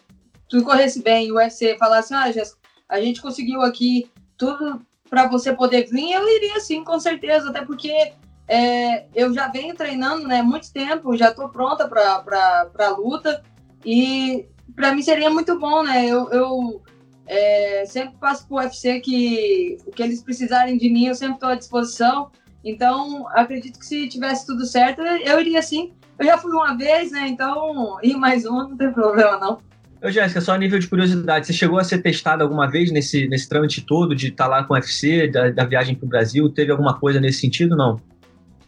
tudo 0.49 0.65
corresse 0.65 1.01
bem 1.01 1.29
e 1.29 1.33
o 1.33 1.37
UFC 1.37 1.77
falasse, 1.79 2.13
ah, 2.13 2.31
Jéssica, 2.33 2.59
a 2.89 3.01
gente 3.01 3.23
conseguiu 3.23 3.63
aqui 3.63 4.11
tudo 4.37 4.81
para 5.09 5.29
você 5.29 5.53
poder 5.53 5.87
vir, 5.87 6.13
eu 6.13 6.29
iria 6.29 6.61
sim, 6.61 6.83
com 6.83 6.99
certeza, 6.99 7.51
até 7.51 7.65
porque 7.65 8.13
é, 8.49 9.07
eu 9.15 9.33
já 9.33 9.49
venho 9.49 9.75
treinando 9.75 10.27
né, 10.27 10.43
muito 10.43 10.73
tempo, 10.73 11.17
já 11.17 11.31
estou 11.31 11.49
pronta 11.49 11.87
para 11.87 12.71
a 12.79 12.89
luta 12.91 13.43
e 13.85 14.47
para 14.75 14.93
mim 14.93 15.03
seria 15.03 15.31
muito 15.31 15.59
bom, 15.59 15.83
né? 15.83 16.07
Eu, 16.07 16.31
eu 16.31 16.83
é, 17.29 17.85
sempre 17.87 18.17
passo 18.19 18.49
para 18.49 18.55
o 18.55 18.59
UFC 18.59 19.01
que 19.01 19.77
o 19.87 19.93
que 19.93 20.03
eles 20.03 20.23
precisarem 20.23 20.79
de 20.79 20.89
mim, 20.89 21.07
eu 21.07 21.15
sempre 21.15 21.35
estou 21.35 21.51
à 21.51 21.55
disposição. 21.55 22.31
Então, 22.65 23.29
acredito 23.31 23.79
que 23.79 23.87
se 23.87 24.09
tivesse 24.09 24.47
tudo 24.47 24.65
certo, 24.65 25.03
eu 25.03 25.41
iria 25.41 25.63
sim. 25.63 25.93
Eu 26.19 26.27
já 26.27 26.39
fui 26.39 26.51
uma 26.51 26.77
vez, 26.77 27.13
né? 27.13 27.29
Então, 27.29 27.99
ir 28.03 28.17
mais 28.17 28.45
uma 28.45 28.67
não 28.67 28.77
tem 28.77 28.93
problema, 28.93 29.39
não. 29.39 29.59
Ô, 30.03 30.11
Jéssica, 30.11 30.41
só 30.41 30.55
a 30.55 30.59
nível 30.59 30.79
de 30.79 30.89
curiosidade, 30.89 31.47
você 31.47 31.53
chegou 31.53 31.79
a 31.79 31.85
ser 31.85 31.99
testada 31.99 32.43
alguma 32.43 32.69
vez 32.69 32.91
nesse, 32.91 33.29
nesse 33.29 33.49
trâmite 33.49 33.83
todo 33.83 34.15
de 34.15 34.29
estar 34.29 34.45
tá 34.45 34.51
lá 34.51 34.65
com 34.65 34.73
o 34.73 34.77
UFC, 34.77 35.29
da, 35.29 35.51
da 35.51 35.65
viagem 35.65 35.95
para 35.95 36.07
o 36.07 36.09
Brasil? 36.09 36.49
Teve 36.49 36.73
alguma 36.73 36.99
coisa 36.99 37.21
nesse 37.21 37.41
sentido, 37.41 37.77
não? 37.77 38.01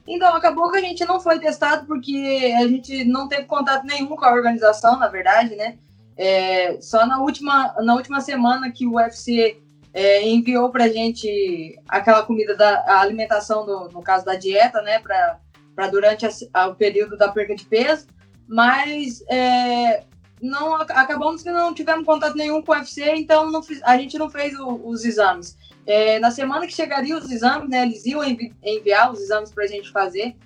Então, 0.07 0.35
acabou 0.35 0.71
que 0.71 0.79
a 0.79 0.81
gente 0.81 1.05
não 1.05 1.21
foi 1.21 1.39
testado 1.39 1.87
porque 1.87 2.53
a 2.59 2.67
gente 2.67 3.05
não 3.05 3.29
teve 3.29 3.45
contato 3.45 3.87
nenhum 3.87 4.09
com 4.09 4.25
a 4.25 4.33
organização, 4.33 4.99
na 4.99 5.09
verdade, 5.09 5.55
né? 5.55 5.79
É, 6.23 6.79
só 6.83 7.07
na 7.07 7.19
última, 7.23 7.75
na 7.79 7.95
última 7.95 8.21
semana 8.21 8.71
que 8.71 8.87
o 8.87 8.97
UFC 8.97 9.59
é, 9.91 10.29
enviou 10.29 10.69
para 10.69 10.87
gente 10.87 11.81
aquela 11.89 12.23
comida 12.23 12.55
da 12.55 13.01
alimentação, 13.01 13.65
no, 13.65 13.89
no 13.89 14.03
caso 14.03 14.27
da 14.27 14.35
dieta, 14.35 14.83
né, 14.83 14.99
para 14.99 15.89
durante 15.91 16.27
a, 16.27 16.31
a, 16.53 16.67
o 16.67 16.75
período 16.75 17.17
da 17.17 17.33
perca 17.33 17.55
de 17.55 17.65
peso, 17.65 18.07
mas 18.47 19.25
é, 19.31 20.05
não 20.43 20.75
acabamos 20.75 21.43
que 21.43 21.51
não 21.51 21.73
tivemos 21.73 22.05
contato 22.05 22.37
nenhum 22.37 22.61
com 22.61 22.73
o 22.73 22.75
UFC, 22.75 23.15
então 23.15 23.51
não, 23.51 23.63
a 23.85 23.97
gente 23.97 24.19
não 24.19 24.29
fez 24.29 24.53
o, 24.61 24.75
os 24.87 25.07
exames. 25.07 25.57
É, 25.87 26.19
na 26.19 26.31
semana 26.31 26.67
que 26.67 26.75
chegaria 26.75 27.17
os 27.17 27.31
exames, 27.31 27.71
né, 27.71 27.81
eles 27.81 28.05
iam 28.05 28.23
envi 28.23 28.55
enviar 28.63 29.11
os 29.11 29.21
exames 29.21 29.51
para 29.51 29.65
a 29.65 29.69
gente 29.69 29.91
fazer. 29.91 30.37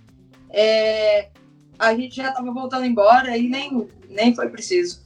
É, 0.51 1.31
a 1.77 1.93
gente 1.97 2.15
já 2.15 2.29
estava 2.29 2.53
voltando 2.53 2.87
embora 2.87 3.37
e 3.37 3.49
nem, 3.49 3.89
nem 4.09 4.33
foi 4.33 4.49
preciso. 4.49 5.04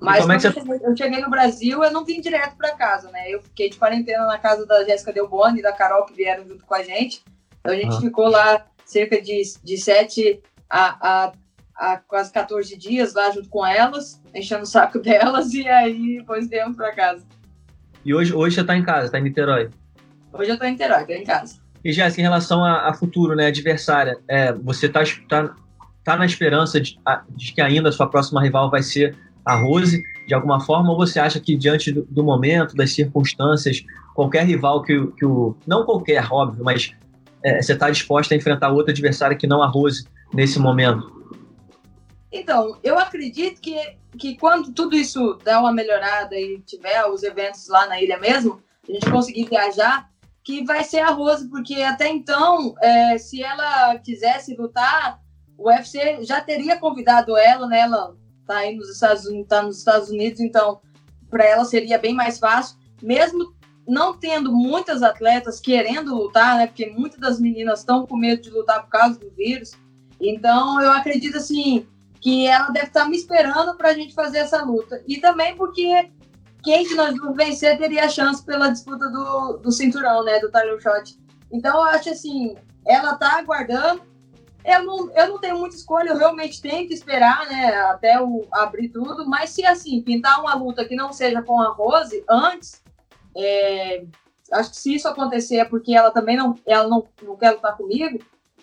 Mas 0.00 0.24
quando 0.24 0.32
é 0.32 0.38
você... 0.38 0.84
eu, 0.84 0.96
cheguei, 0.96 1.20
no 1.20 1.30
Brasil, 1.30 1.82
eu 1.82 1.90
não 1.90 2.04
vim 2.04 2.20
direto 2.20 2.56
para 2.56 2.74
casa, 2.76 3.10
né? 3.10 3.30
Eu 3.30 3.42
fiquei 3.42 3.70
de 3.70 3.78
quarentena 3.78 4.26
na 4.26 4.38
casa 4.38 4.66
da 4.66 4.84
Jéssica 4.84 5.12
Delboni 5.12 5.60
e 5.60 5.62
da 5.62 5.72
Carol, 5.72 6.04
que 6.04 6.14
vieram 6.14 6.46
junto 6.46 6.64
com 6.64 6.74
a 6.74 6.82
gente. 6.82 7.22
Então 7.60 7.72
a 7.72 7.76
gente 7.76 8.00
ficou 8.00 8.28
lá 8.28 8.66
cerca 8.84 9.20
de, 9.20 9.42
de 9.64 9.76
7 9.76 10.40
a, 10.70 11.26
a, 11.26 11.32
a 11.74 11.96
quase 11.96 12.32
14 12.32 12.76
dias 12.76 13.14
lá 13.14 13.30
junto 13.30 13.48
com 13.48 13.66
elas, 13.66 14.20
enchendo 14.34 14.62
o 14.62 14.66
saco 14.66 14.98
delas, 15.00 15.52
e 15.54 15.66
aí 15.66 16.18
depois 16.18 16.48
viemos 16.48 16.76
para 16.76 16.94
casa. 16.94 17.24
E 18.04 18.14
hoje, 18.14 18.32
hoje 18.32 18.54
você 18.54 18.60
está 18.60 18.76
em 18.76 18.84
casa, 18.84 19.06
está 19.06 19.18
em 19.18 19.22
Niterói? 19.22 19.70
Hoje 20.32 20.50
eu 20.50 20.54
estou 20.54 20.68
em 20.68 20.72
Niterói, 20.72 21.00
estou 21.00 21.16
em 21.16 21.24
casa. 21.24 21.58
E 21.84 21.92
Jéssica, 21.92 22.20
em 22.20 22.24
relação 22.24 22.64
a, 22.64 22.88
a, 22.88 22.94
futuro, 22.94 23.34
né, 23.34 23.46
adversária, 23.46 24.18
é, 24.28 24.52
você 24.52 24.86
está 24.86 25.02
tá, 25.28 25.54
tá 26.04 26.16
na 26.16 26.26
esperança 26.26 26.80
de, 26.80 26.98
de 27.30 27.52
que 27.52 27.60
ainda 27.60 27.88
a 27.88 27.92
sua 27.92 28.08
próxima 28.08 28.42
rival 28.42 28.70
vai 28.70 28.82
ser 28.82 29.16
a 29.46 29.54
Rose, 29.54 30.02
de 30.26 30.34
alguma 30.34 30.58
forma, 30.60 30.90
ou 30.90 30.96
você 30.96 31.20
acha 31.20 31.38
que 31.38 31.56
diante 31.56 31.92
do, 31.92 32.04
do 32.10 32.24
momento, 32.24 32.74
das 32.74 32.90
circunstâncias, 32.92 33.84
qualquer 34.12 34.44
rival 34.44 34.82
que, 34.82 35.06
que 35.12 35.24
o. 35.24 35.56
Não 35.64 35.84
qualquer, 35.84 36.26
óbvio, 36.32 36.64
mas 36.64 36.92
é, 37.44 37.62
você 37.62 37.74
está 37.74 37.88
disposta 37.88 38.34
a 38.34 38.36
enfrentar 38.36 38.72
outra 38.72 38.90
adversária 38.90 39.36
que 39.36 39.46
não 39.46 39.62
a 39.62 39.68
Rose 39.68 40.04
nesse 40.34 40.58
momento? 40.58 41.14
Então, 42.32 42.76
eu 42.82 42.98
acredito 42.98 43.60
que, 43.60 43.78
que 44.18 44.36
quando 44.36 44.72
tudo 44.72 44.96
isso 44.96 45.38
der 45.44 45.56
uma 45.58 45.72
melhorada 45.72 46.34
e 46.34 46.60
tiver 46.66 47.06
os 47.06 47.22
eventos 47.22 47.68
lá 47.68 47.86
na 47.86 48.02
ilha 48.02 48.18
mesmo, 48.18 48.60
a 48.88 48.92
gente 48.92 49.08
conseguir 49.08 49.48
viajar, 49.48 50.08
que 50.42 50.64
vai 50.64 50.82
ser 50.82 50.98
a 50.98 51.10
Rose, 51.10 51.48
porque 51.48 51.82
até 51.82 52.08
então, 52.08 52.74
é, 52.82 53.16
se 53.16 53.44
ela 53.44 53.96
quisesse 54.00 54.56
lutar, 54.56 55.20
o 55.56 55.68
UFC 55.68 56.24
já 56.24 56.40
teria 56.40 56.78
convidado 56.78 57.36
ela, 57.36 57.66
né? 57.68 57.80
Ela 57.80 58.14
tá 58.46 58.58
aí 58.58 58.76
nos 58.76 58.90
Estados 58.90 59.26
Unidos, 59.26 59.48
tá 59.48 59.62
nos 59.62 59.78
Estados 59.78 60.08
Unidos, 60.10 60.40
então 60.40 60.80
para 61.28 61.44
ela 61.44 61.64
seria 61.64 61.98
bem 61.98 62.14
mais 62.14 62.38
fácil, 62.38 62.78
mesmo 63.02 63.54
não 63.86 64.16
tendo 64.16 64.52
muitas 64.52 65.02
atletas 65.02 65.60
querendo 65.60 66.14
lutar, 66.14 66.56
né? 66.56 66.66
Porque 66.66 66.86
muitas 66.86 67.20
das 67.20 67.40
meninas 67.40 67.80
estão 67.80 68.06
com 68.06 68.16
medo 68.16 68.42
de 68.42 68.50
lutar 68.50 68.82
por 68.82 68.90
causa 68.90 69.18
do 69.18 69.30
vírus. 69.30 69.72
Então 70.20 70.80
eu 70.80 70.90
acredito 70.90 71.36
assim 71.36 71.86
que 72.20 72.46
ela 72.46 72.70
deve 72.70 72.86
estar 72.86 73.04
tá 73.04 73.08
me 73.08 73.16
esperando 73.16 73.76
para 73.76 73.90
a 73.90 73.94
gente 73.94 74.14
fazer 74.14 74.38
essa 74.38 74.62
luta. 74.64 75.02
E 75.06 75.18
também 75.20 75.54
porque 75.56 76.10
quem 76.64 76.86
de 76.86 76.94
nós 76.96 77.14
vencer 77.36 77.78
teria 77.78 78.08
chance 78.08 78.44
pela 78.44 78.70
disputa 78.70 79.08
do, 79.08 79.58
do 79.58 79.70
cinturão, 79.70 80.24
né? 80.24 80.40
Do 80.40 80.50
title 80.50 80.80
shot. 80.80 81.16
Então 81.52 81.76
eu 81.76 81.84
acho 81.84 82.10
assim, 82.10 82.56
ela 82.84 83.14
tá 83.14 83.38
aguardando 83.38 84.02
eu 84.66 84.84
não, 84.84 85.10
eu 85.14 85.28
não 85.28 85.38
tenho 85.38 85.58
muita 85.58 85.76
escolha, 85.76 86.10
eu 86.10 86.16
realmente 86.16 86.60
tenho 86.60 86.88
que 86.88 86.94
esperar, 86.94 87.46
né, 87.46 87.76
até 87.82 88.20
o, 88.20 88.44
abrir 88.50 88.88
tudo, 88.88 89.24
mas 89.28 89.50
se 89.50 89.64
assim, 89.64 90.02
pintar 90.02 90.40
uma 90.40 90.54
luta 90.54 90.84
que 90.84 90.96
não 90.96 91.12
seja 91.12 91.40
com 91.40 91.60
a 91.60 91.68
Rose 91.68 92.24
antes, 92.28 92.82
é, 93.36 94.04
acho 94.52 94.70
que 94.70 94.76
se 94.76 94.94
isso 94.94 95.08
acontecer 95.08 95.58
é 95.58 95.64
porque 95.64 95.94
ela 95.94 96.10
também 96.10 96.36
não, 96.36 96.54
ela 96.66 96.88
não, 96.88 97.06
não 97.22 97.36
quer 97.36 97.52
lutar 97.52 97.76
comigo, 97.76 98.18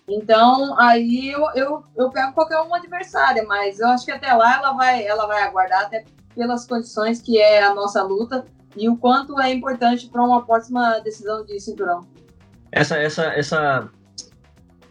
então 0.06 0.78
aí 0.78 1.30
eu, 1.30 1.48
eu, 1.56 1.84
eu 1.96 2.10
pego 2.10 2.34
qualquer 2.34 2.60
uma 2.60 2.78
adversária, 2.78 3.44
mas 3.48 3.80
eu 3.80 3.88
acho 3.88 4.04
que 4.04 4.12
até 4.12 4.34
lá 4.34 4.58
ela 4.58 4.74
vai, 4.74 5.06
ela 5.06 5.26
vai 5.26 5.42
aguardar, 5.42 5.86
até 5.86 6.04
pelas 6.36 6.66
condições 6.66 7.22
que 7.22 7.40
é 7.40 7.64
a 7.64 7.74
nossa 7.74 8.04
luta 8.04 8.46
e 8.76 8.90
o 8.90 8.98
quanto 8.98 9.40
é 9.40 9.54
importante 9.54 10.10
para 10.10 10.22
uma 10.22 10.46
próxima 10.46 11.00
decisão 11.00 11.46
de 11.46 11.58
cinturão. 11.60 12.06
Essa, 12.72 12.98
essa, 12.98 13.26
essa 13.26 13.90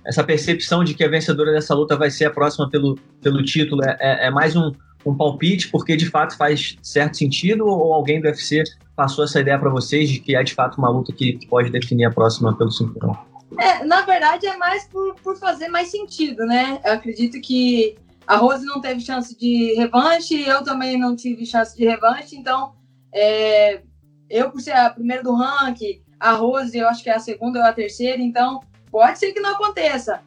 essa 0.05 0.25
percepção 0.25 0.83
de 0.83 0.95
que 0.95 1.05
a 1.05 1.09
vencedora 1.09 1.53
dessa 1.53 1.75
luta 1.75 1.97
vai 1.97 2.11
ser 2.11 2.27
a 2.27 2.31
próxima 2.31 2.69
pelo, 2.69 2.97
pelo 3.21 3.43
título 3.43 3.85
é, 3.85 3.97
é, 4.01 4.27
é 4.27 4.31
mais 4.31 4.57
um, 4.57 4.73
um 5.07 5.15
palpite 5.15 5.69
porque 5.69 5.97
de 5.97 6.09
fato 6.09 6.37
faz 6.37 6.77
certo 6.83 7.17
sentido 7.17 7.67
ou 7.67 7.93
alguém 7.93 8.21
do 8.21 8.27
UFC 8.27 8.65
passou 8.97 9.25
essa 9.25 9.41
ideia 9.41 9.59
para 9.59 9.71
vocês 9.71 10.09
de 10.09 10.19
que 10.19 10.37
é 10.37 10.43
de 10.43 10.55
fato 10.55 10.79
uma 10.79 10.91
luta 10.91 11.13
que, 11.13 11.35
que 11.35 11.47
pode 11.47 11.71
definir 11.71 12.05
a 12.05 12.11
próxima 12.11 12.57
pelo 12.57 12.71
cinturão? 12.71 13.17
É, 13.59 13.85
na 13.85 14.03
verdade 14.03 14.47
é 14.47 14.57
mais 14.57 14.85
por, 14.89 15.15
por 15.17 15.37
fazer 15.37 15.69
mais 15.69 15.89
sentido, 15.89 16.45
né? 16.47 16.81
Eu 16.85 16.93
acredito 16.93 17.41
que 17.41 17.97
a 18.27 18.37
Rose 18.37 18.65
não 18.65 18.81
teve 18.81 19.01
chance 19.01 19.37
de 19.37 19.75
revanche, 19.75 20.41
eu 20.47 20.63
também 20.63 20.99
não 20.99 21.15
tive 21.15 21.45
chance 21.45 21.77
de 21.77 21.85
revanche, 21.85 22.37
então 22.37 22.73
é, 23.15 23.83
eu 24.31 24.51
por 24.51 24.61
ser 24.61 24.73
a 24.73 24.91
primeira 24.91 25.23
do 25.23 25.35
ranking, 25.35 26.03
a 26.19 26.33
Rose 26.33 26.77
eu 26.77 26.89
acho 26.89 27.03
que 27.03 27.11
é 27.11 27.15
a 27.15 27.19
segunda 27.19 27.59
ou 27.59 27.65
a 27.65 27.73
terceira, 27.73 28.23
então 28.23 28.61
Pode 28.93 29.19
ser 29.19 29.33
que 29.33 29.41
não 29.41 29.55
aconteça. 29.55 30.21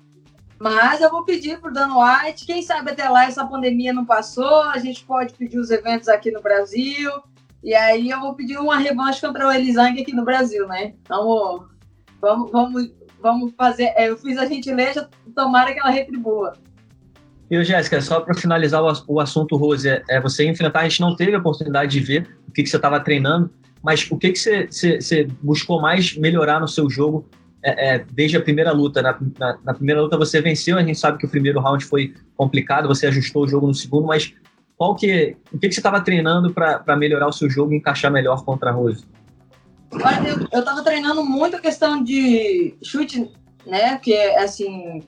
Mas 0.59 0.99
eu 0.99 1.11
vou 1.11 1.23
pedir 1.23 1.59
para 1.59 1.69
o 1.69 1.73
Dan 1.73 1.89
White, 1.95 2.45
quem 2.45 2.63
sabe 2.63 2.91
até 2.91 3.07
lá 3.07 3.25
essa 3.25 3.45
pandemia 3.45 3.93
não 3.93 4.05
passou, 4.05 4.63
a 4.63 4.79
gente 4.79 5.05
pode 5.05 5.33
pedir 5.33 5.59
os 5.59 5.69
eventos 5.69 6.07
aqui 6.07 6.31
no 6.31 6.41
Brasil, 6.41 7.11
e 7.63 7.75
aí 7.75 8.09
eu 8.09 8.19
vou 8.19 8.33
pedir 8.33 8.57
uma 8.57 8.77
revanche 8.77 9.21
contra 9.21 9.47
o 9.47 9.51
Elisang 9.51 10.01
aqui 10.01 10.13
no 10.15 10.25
Brasil, 10.25 10.67
né? 10.67 10.93
Então, 11.03 11.67
vamos, 12.21 12.51
vamos, 12.51 12.91
vamos 13.21 13.53
fazer. 13.55 13.91
É, 13.95 14.09
eu 14.09 14.17
fiz 14.17 14.37
a 14.37 14.45
gentileza, 14.45 15.09
tomara 15.35 15.73
que 15.73 15.79
ela 15.79 15.89
retribua. 15.89 16.53
E, 17.51 17.63
Jéssica, 17.63 18.01
só 18.01 18.21
para 18.21 18.33
finalizar 18.33 18.81
o, 19.07 19.19
assunto, 19.19 19.57
Rose, 19.57 19.87
é, 19.87 20.03
é, 20.09 20.21
você 20.21 20.47
enfrentar, 20.47 20.79
a 20.79 20.89
gente 20.89 21.01
não 21.01 21.15
teve 21.15 21.35
a 21.35 21.39
oportunidade 21.39 21.91
de 21.91 21.99
ver 21.99 22.37
o 22.47 22.51
que, 22.51 22.63
que 22.63 22.69
você 22.69 22.77
estava 22.77 22.99
treinando, 22.99 23.51
mas 23.83 24.09
o 24.09 24.17
que, 24.17 24.31
que 24.31 24.39
você, 24.39 24.67
você, 24.67 24.99
você 24.99 25.27
buscou 25.43 25.79
mais 25.79 26.17
melhorar 26.17 26.59
no 26.59 26.67
seu 26.67 26.89
jogo 26.89 27.29
é, 27.65 27.95
é, 27.95 28.05
desde 28.11 28.37
a 28.37 28.41
primeira 28.41 28.71
luta. 28.71 29.01
Na, 29.01 29.17
na, 29.39 29.57
na, 29.63 29.73
primeira 29.73 29.99
luta 29.99 30.15
você 30.17 30.39
venceu, 30.39 30.77
a 30.77 30.83
gente 30.83 30.99
sabe 30.99 31.17
que 31.17 31.25
o 31.25 31.29
primeiro 31.29 31.59
round 31.59 31.83
foi 31.83 32.13
complicado, 32.37 32.87
você 32.87 33.07
ajustou 33.07 33.43
o 33.43 33.47
jogo 33.47 33.65
no 33.65 33.73
segundo, 33.73 34.05
mas 34.05 34.33
qual 34.77 34.95
que, 34.95 35.35
o 35.51 35.57
que, 35.57 35.69
que 35.69 35.73
você 35.73 35.79
estava 35.79 35.99
treinando 35.99 36.53
para 36.53 36.95
melhorar 36.95 37.27
o 37.27 37.33
seu 37.33 37.49
jogo 37.49 37.73
e 37.73 37.77
encaixar 37.77 38.11
melhor 38.11 38.45
contra 38.45 38.69
a 38.69 38.73
Rose? 38.73 39.03
eu 40.51 40.59
estava 40.59 40.83
treinando 40.83 41.23
muito 41.23 41.55
a 41.55 41.59
questão 41.59 42.03
de 42.03 42.75
chute, 42.83 43.31
né? 43.65 43.95
Porque, 43.95 44.13
assim, 44.37 45.01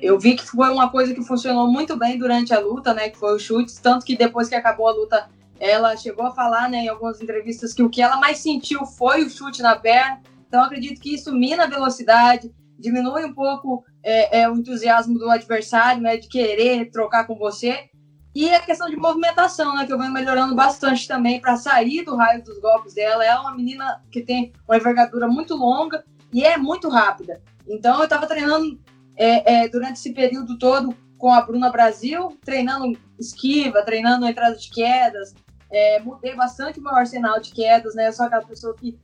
eu 0.00 0.18
vi 0.18 0.34
que 0.34 0.44
foi 0.44 0.70
uma 0.70 0.90
coisa 0.90 1.14
que 1.14 1.22
funcionou 1.22 1.70
muito 1.70 1.96
bem 1.96 2.18
durante 2.18 2.52
a 2.52 2.58
luta, 2.58 2.92
né? 2.92 3.10
Que 3.10 3.18
foi 3.18 3.36
o 3.36 3.38
chute, 3.38 3.80
tanto 3.80 4.04
que 4.04 4.16
depois 4.16 4.48
que 4.48 4.54
acabou 4.54 4.88
a 4.88 4.92
luta, 4.92 5.28
ela 5.60 5.96
chegou 5.96 6.26
a 6.26 6.34
falar, 6.34 6.70
né, 6.70 6.84
em 6.84 6.88
algumas 6.88 7.20
entrevistas 7.20 7.74
que 7.74 7.82
o 7.82 7.90
que 7.90 8.00
ela 8.00 8.16
mais 8.16 8.38
sentiu 8.38 8.86
foi 8.86 9.22
o 9.22 9.30
chute 9.30 9.60
na 9.60 9.76
perna. 9.76 10.22
Então, 10.50 10.64
acredito 10.64 11.00
que 11.00 11.14
isso 11.14 11.32
mina 11.32 11.62
a 11.62 11.68
velocidade, 11.68 12.52
diminui 12.76 13.24
um 13.24 13.32
pouco 13.32 13.84
é, 14.02 14.40
é, 14.40 14.50
o 14.50 14.56
entusiasmo 14.56 15.16
do 15.16 15.30
adversário, 15.30 16.02
né, 16.02 16.16
de 16.16 16.26
querer 16.26 16.90
trocar 16.90 17.24
com 17.24 17.36
você. 17.36 17.88
E 18.34 18.50
a 18.50 18.58
questão 18.58 18.90
de 18.90 18.96
movimentação, 18.96 19.76
né, 19.76 19.86
que 19.86 19.92
eu 19.92 19.98
venho 19.98 20.12
melhorando 20.12 20.52
bastante 20.56 21.06
também 21.06 21.40
para 21.40 21.56
sair 21.56 22.04
do 22.04 22.16
raio 22.16 22.42
dos 22.42 22.58
golpes 22.58 22.94
dela. 22.94 23.24
Ela 23.24 23.38
é 23.38 23.40
uma 23.40 23.54
menina 23.54 24.02
que 24.10 24.22
tem 24.22 24.52
uma 24.66 24.76
envergadura 24.76 25.28
muito 25.28 25.54
longa 25.54 26.02
e 26.32 26.42
é 26.42 26.56
muito 26.56 26.88
rápida. 26.88 27.40
Então, 27.68 27.98
eu 27.98 28.04
estava 28.04 28.26
treinando 28.26 28.76
é, 29.16 29.52
é, 29.52 29.68
durante 29.68 30.00
esse 30.00 30.12
período 30.12 30.58
todo 30.58 30.92
com 31.16 31.32
a 31.32 31.42
Bruna 31.42 31.70
Brasil, 31.70 32.36
treinando 32.44 32.98
esquiva, 33.20 33.84
treinando 33.84 34.26
entrada 34.26 34.56
de 34.56 34.68
quedas. 34.68 35.32
É, 35.70 36.00
mudei 36.00 36.34
bastante 36.34 36.80
o 36.80 36.82
meu 36.82 36.96
arsenal 36.96 37.38
de 37.38 37.52
quedas, 37.52 37.94
né? 37.94 38.10
Sou 38.10 38.26
aquela 38.26 38.42
pessoa 38.42 38.74
que 38.74 38.98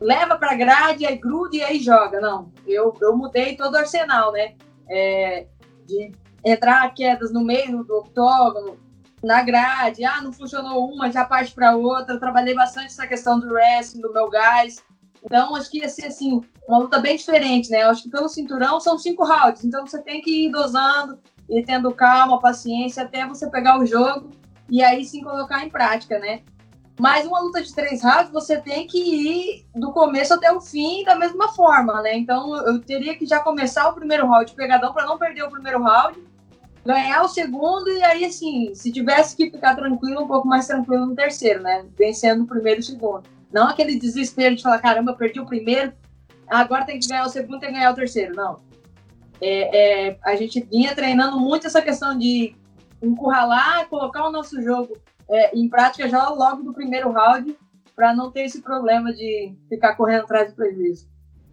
leva 0.00 0.36
para 0.36 0.54
grade, 0.54 1.06
aí 1.06 1.16
gruda 1.16 1.56
e 1.56 1.62
aí 1.62 1.78
joga. 1.78 2.20
Não, 2.20 2.52
eu, 2.66 2.94
eu 3.00 3.16
mudei 3.16 3.56
todo 3.56 3.74
o 3.74 3.78
arsenal, 3.78 4.32
né? 4.32 4.54
É, 4.88 5.46
de 5.86 6.12
entrar 6.44 6.92
quedas 6.94 7.32
no 7.32 7.44
meio 7.44 7.82
do 7.84 7.98
octógono, 7.98 8.78
na 9.22 9.42
grade, 9.42 10.04
ah, 10.04 10.22
não 10.22 10.32
funcionou 10.32 10.88
uma, 10.88 11.10
já 11.10 11.24
parte 11.24 11.52
para 11.52 11.76
outra. 11.76 12.14
Eu 12.14 12.20
trabalhei 12.20 12.54
bastante 12.54 12.86
essa 12.86 13.06
questão 13.06 13.38
do 13.38 13.52
wrestling, 13.52 14.00
do 14.00 14.12
meu 14.12 14.28
gás. 14.28 14.82
Então, 15.24 15.54
acho 15.56 15.70
que 15.70 15.78
ia 15.78 15.88
ser 15.88 16.06
assim, 16.06 16.40
uma 16.66 16.78
luta 16.78 16.98
bem 17.00 17.16
diferente, 17.16 17.70
né? 17.70 17.82
Eu 17.82 17.90
acho 17.90 18.04
que 18.04 18.10
pelo 18.10 18.28
cinturão 18.28 18.78
são 18.78 18.98
cinco 18.98 19.24
rounds, 19.24 19.64
então 19.64 19.86
você 19.86 20.00
tem 20.00 20.20
que 20.20 20.46
ir 20.46 20.50
dosando 20.50 21.18
e 21.48 21.62
tendo 21.62 21.92
calma, 21.92 22.40
paciência, 22.40 23.02
até 23.02 23.26
você 23.26 23.50
pegar 23.50 23.80
o 23.80 23.86
jogo 23.86 24.30
e 24.68 24.82
aí 24.82 25.04
sim 25.04 25.22
colocar 25.22 25.64
em 25.64 25.70
prática, 25.70 26.18
né? 26.18 26.42
Mas 26.98 27.24
uma 27.24 27.40
luta 27.40 27.62
de 27.62 27.72
três 27.72 28.02
rounds, 28.02 28.32
você 28.32 28.60
tem 28.60 28.86
que 28.86 28.98
ir 28.98 29.66
do 29.74 29.92
começo 29.92 30.34
até 30.34 30.52
o 30.52 30.60
fim 30.60 31.04
da 31.04 31.14
mesma 31.14 31.48
forma, 31.50 32.02
né? 32.02 32.16
Então 32.16 32.56
eu 32.66 32.80
teria 32.80 33.16
que 33.16 33.24
já 33.24 33.38
começar 33.38 33.88
o 33.88 33.94
primeiro 33.94 34.26
round 34.26 34.52
pegadão 34.54 34.92
para 34.92 35.06
não 35.06 35.16
perder 35.16 35.44
o 35.44 35.50
primeiro 35.50 35.80
round, 35.80 36.18
ganhar 36.84 37.22
o 37.22 37.28
segundo 37.28 37.88
e 37.88 38.02
aí, 38.02 38.24
assim, 38.24 38.74
se 38.74 38.90
tivesse 38.90 39.36
que 39.36 39.48
ficar 39.48 39.76
tranquilo, 39.76 40.22
um 40.22 40.26
pouco 40.26 40.48
mais 40.48 40.66
tranquilo 40.66 41.06
no 41.06 41.14
terceiro, 41.14 41.62
né? 41.62 41.86
Vencendo 41.96 42.42
o 42.42 42.46
primeiro 42.46 42.80
e 42.80 42.82
o 42.82 42.84
segundo. 42.84 43.22
Não 43.52 43.68
aquele 43.68 43.96
desespero 43.96 44.56
de 44.56 44.62
falar, 44.62 44.80
caramba, 44.80 45.14
perdi 45.14 45.38
o 45.38 45.46
primeiro, 45.46 45.92
agora 46.48 46.84
tem 46.84 46.98
que 46.98 47.06
ganhar 47.06 47.26
o 47.26 47.30
segundo, 47.30 47.60
tem 47.60 47.68
que 47.68 47.76
ganhar 47.76 47.92
o 47.92 47.96
terceiro. 47.96 48.34
Não. 48.34 48.58
É, 49.40 50.08
é, 50.08 50.18
a 50.24 50.34
gente 50.34 50.60
vinha 50.68 50.96
treinando 50.96 51.38
muito 51.38 51.68
essa 51.68 51.80
questão 51.80 52.18
de 52.18 52.56
encurralar, 53.00 53.88
colocar 53.88 54.26
o 54.26 54.32
nosso 54.32 54.60
jogo 54.60 54.98
é, 55.30 55.56
em 55.56 55.68
prática 55.68 56.08
já 56.08 56.28
logo 56.28 56.62
do 56.62 56.72
primeiro 56.72 57.10
round, 57.12 57.56
para 57.94 58.14
não 58.14 58.30
ter 58.30 58.42
esse 58.42 58.62
problema 58.62 59.12
de 59.12 59.54
ficar 59.68 59.94
correndo 59.94 60.22
atrás 60.22 60.50
do 60.50 60.56
prejuízo. 60.56 61.08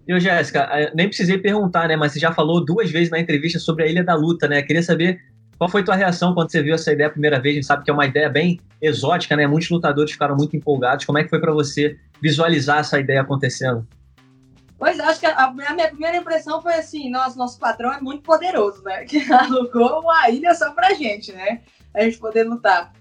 E, 0.08 0.20
Jéssica, 0.20 0.70
nem 0.94 1.08
precisei 1.08 1.39
perguntar, 1.39 1.88
né? 1.88 1.96
Mas 1.96 2.13
você 2.13 2.20
já 2.20 2.32
falou 2.32 2.63
duas 2.63 2.91
vezes 2.91 3.10
na 3.10 3.20
entrevista 3.20 3.58
sobre 3.58 3.84
a 3.84 3.88
Ilha 3.88 4.03
da 4.03 4.13
Luta, 4.13 4.48
né? 4.48 4.62
Queria 4.62 4.84
saber 4.84 5.20
qual 5.58 5.70
foi 5.70 5.84
tua 5.84 5.96
reação 5.96 6.34
quando 6.34 6.51
você 6.51 6.62
viu 6.62 6.75
essa 6.75 6.91
ideia 6.91 7.08
a 7.08 7.12
primeira 7.12 7.39
vez? 7.39 7.53
A 7.53 7.55
gente 7.55 7.65
sabe 7.65 7.84
que 7.84 7.89
é 7.89 7.94
uma 7.94 8.05
ideia 8.05 8.29
bem 8.29 8.60
exótica, 8.82 9.36
né? 9.36 9.48
Muitos 9.48 9.70
lutadores 9.70 10.12
ficaram 10.12 10.36
muito 10.36 10.55
empolgados. 10.55 11.05
Como 11.05 11.17
é 11.17 11.24
que 11.24 11.29
foi 11.29 11.39
para 11.39 11.51
você 11.51 11.98
visualizar 12.22 12.79
essa 12.79 13.00
ideia 13.00 13.22
acontecendo? 13.22 13.88
Pois 14.77 15.00
acho 15.00 15.22
que 15.22 15.25
a, 15.25 15.46
a, 15.46 15.53
minha 15.53 15.88
primeira 15.88 16.17
impressão 16.17 16.62
foi 16.62 16.74
assim, 16.74 17.10
nosso, 17.10 17.38
nosso 17.38 17.58
patrão 17.58 17.94
é 17.94 18.01
muito 18.01 18.22
poderoso, 18.22 18.84
né? 18.84 19.05
Que 19.10 19.32
alugou 19.32 20.01
uma 20.01 20.29
ilha 20.29 20.53
só 20.53 20.72
pra 20.72 20.94
gente, 20.94 21.32
né? 21.32 21.62
A 21.94 22.03
gente 22.03 22.20
poder 22.20 22.44
lutar. 22.44 22.91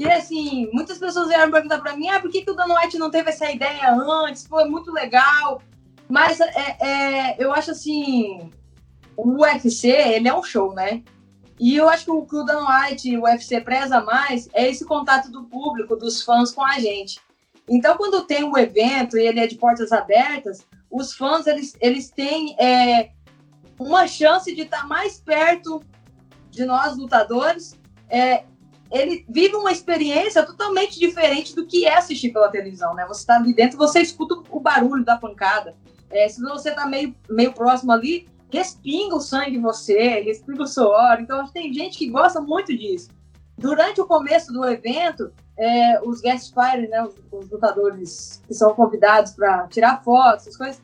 E 0.00 0.10
assim, 0.10 0.66
muitas 0.72 0.96
pessoas 0.96 1.28
vieram 1.28 1.52
perguntar 1.52 1.78
pra 1.78 1.94
mim, 1.94 2.08
ah, 2.08 2.18
por 2.18 2.30
que, 2.30 2.40
que 2.40 2.50
o 2.50 2.54
Dan 2.54 2.74
White 2.74 2.96
não 2.96 3.10
teve 3.10 3.28
essa 3.28 3.50
ideia 3.50 3.94
antes? 3.94 4.46
Foi 4.46 4.64
muito 4.64 4.90
legal. 4.90 5.60
Mas 6.08 6.40
é, 6.40 6.76
é, 6.80 7.36
eu 7.38 7.52
acho 7.52 7.72
assim, 7.72 8.50
o 9.14 9.42
UFC, 9.42 9.88
ele 9.88 10.26
é 10.26 10.34
um 10.34 10.42
show, 10.42 10.72
né? 10.72 11.02
E 11.58 11.76
eu 11.76 11.86
acho 11.86 12.06
que 12.06 12.10
o 12.10 12.24
que 12.24 12.34
o 12.34 12.44
Dan 12.44 12.64
White 12.66 13.10
e 13.10 13.18
o 13.18 13.24
UFC 13.24 13.60
preza 13.60 14.00
mais 14.00 14.48
é 14.54 14.70
esse 14.70 14.86
contato 14.86 15.30
do 15.30 15.44
público, 15.44 15.94
dos 15.94 16.22
fãs 16.22 16.50
com 16.50 16.64
a 16.64 16.78
gente. 16.78 17.20
Então, 17.68 17.98
quando 17.98 18.24
tem 18.24 18.42
um 18.42 18.56
evento 18.56 19.18
e 19.18 19.26
ele 19.26 19.38
é 19.38 19.46
de 19.46 19.56
portas 19.56 19.92
abertas, 19.92 20.66
os 20.90 21.12
fãs 21.12 21.46
eles, 21.46 21.76
eles 21.78 22.08
têm 22.08 22.56
é, 22.58 23.10
uma 23.78 24.08
chance 24.08 24.54
de 24.54 24.62
estar 24.62 24.88
mais 24.88 25.20
perto 25.20 25.82
de 26.50 26.64
nós 26.64 26.96
lutadores. 26.96 27.78
É, 28.08 28.44
ele 28.90 29.24
vive 29.28 29.54
uma 29.54 29.70
experiência 29.70 30.44
totalmente 30.44 30.98
diferente 30.98 31.54
do 31.54 31.66
que 31.66 31.86
é 31.86 31.96
assistir 31.96 32.32
pela 32.32 32.48
televisão, 32.48 32.94
né? 32.94 33.06
Você 33.06 33.20
está 33.20 33.36
ali 33.36 33.54
dentro, 33.54 33.78
você 33.78 34.00
escuta 34.00 34.42
o 34.50 34.60
barulho 34.60 35.04
da 35.04 35.16
pancada. 35.16 35.76
É, 36.10 36.28
se 36.28 36.40
você 36.40 36.70
está 36.70 36.86
meio, 36.86 37.14
meio 37.28 37.52
próximo 37.52 37.92
ali, 37.92 38.28
respinga 38.50 39.14
o 39.14 39.20
sangue 39.20 39.56
em 39.56 39.60
você, 39.60 40.20
respinga 40.20 40.64
o 40.64 40.66
suor. 40.66 41.18
Então, 41.20 41.46
tem 41.48 41.72
gente 41.72 41.96
que 41.96 42.08
gosta 42.08 42.40
muito 42.40 42.76
disso. 42.76 43.08
Durante 43.56 44.00
o 44.00 44.06
começo 44.06 44.52
do 44.52 44.64
evento, 44.64 45.32
é, 45.56 46.00
os 46.02 46.20
guest 46.20 46.52
fighters, 46.54 46.90
né, 46.90 47.02
os, 47.02 47.14
os, 47.30 47.50
lutadores 47.50 48.42
que 48.46 48.54
são 48.54 48.74
convidados 48.74 49.32
para 49.32 49.68
tirar 49.68 50.02
fotos, 50.02 50.46
essas 50.46 50.56
coisas, 50.56 50.82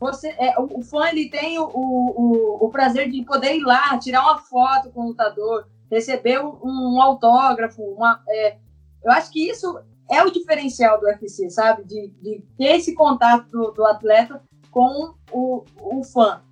você, 0.00 0.28
é, 0.38 0.58
o, 0.58 0.78
o, 0.78 0.82
fã 0.82 1.08
ele 1.08 1.28
tem 1.28 1.58
o, 1.58 1.64
o, 1.64 2.66
o, 2.66 2.68
prazer 2.70 3.10
de 3.10 3.22
poder 3.22 3.56
ir 3.56 3.62
lá, 3.62 3.96
tirar 3.98 4.22
uma 4.22 4.38
foto 4.38 4.90
com 4.90 5.02
o 5.02 5.08
lutador, 5.08 5.68
receber 5.90 6.40
um, 6.40 6.58
um 6.62 7.00
autógrafo. 7.00 7.82
Uma, 7.82 8.22
é, 8.28 8.56
eu 9.04 9.12
acho 9.12 9.30
que 9.30 9.48
isso 9.48 9.78
é 10.10 10.22
o 10.22 10.30
diferencial 10.30 11.00
do 11.00 11.06
UFC, 11.06 11.50
sabe? 11.50 11.84
De, 11.84 12.08
de 12.22 12.42
ter 12.56 12.76
esse 12.76 12.94
contato 12.94 13.48
do, 13.50 13.70
do 13.72 13.84
atleta 13.84 14.42
com 14.70 15.14
o, 15.32 15.64
o 15.80 16.04
fã. 16.04 16.42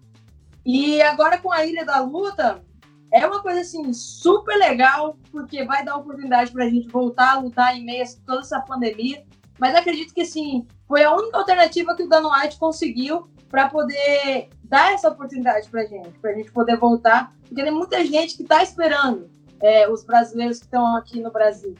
E 0.64 1.00
agora 1.02 1.38
com 1.38 1.52
a 1.52 1.64
Ilha 1.64 1.84
da 1.84 2.00
Luta, 2.00 2.64
é 3.12 3.26
uma 3.26 3.42
coisa 3.42 3.60
assim 3.60 3.92
super 3.92 4.56
legal, 4.56 5.16
porque 5.30 5.64
vai 5.64 5.84
dar 5.84 5.96
oportunidade 5.96 6.50
para 6.50 6.64
a 6.64 6.68
gente 6.68 6.88
voltar 6.88 7.34
a 7.34 7.38
lutar 7.38 7.76
em 7.76 7.84
meio 7.84 8.02
a 8.02 8.26
toda 8.26 8.40
essa 8.40 8.60
pandemia. 8.60 9.24
Mas 9.58 9.74
acredito 9.74 10.12
que 10.12 10.24
sim, 10.24 10.66
foi 10.88 11.04
a 11.04 11.14
única 11.14 11.38
alternativa 11.38 11.94
que 11.94 12.02
o 12.02 12.08
Dano 12.08 12.30
White 12.32 12.58
conseguiu 12.58 13.28
para 13.48 13.68
poder 13.68 14.48
dar 14.64 14.92
essa 14.92 15.08
oportunidade 15.08 15.68
para 15.68 15.84
gente, 15.84 16.10
para 16.18 16.30
a 16.30 16.34
gente 16.34 16.50
poder 16.50 16.76
voltar, 16.76 17.34
porque 17.46 17.62
tem 17.62 17.72
muita 17.72 18.04
gente 18.04 18.36
que 18.36 18.42
está 18.42 18.62
esperando 18.62 19.30
é, 19.60 19.88
os 19.88 20.04
brasileiros 20.04 20.58
que 20.58 20.64
estão 20.64 20.96
aqui 20.96 21.20
no 21.20 21.30
Brasil 21.30 21.74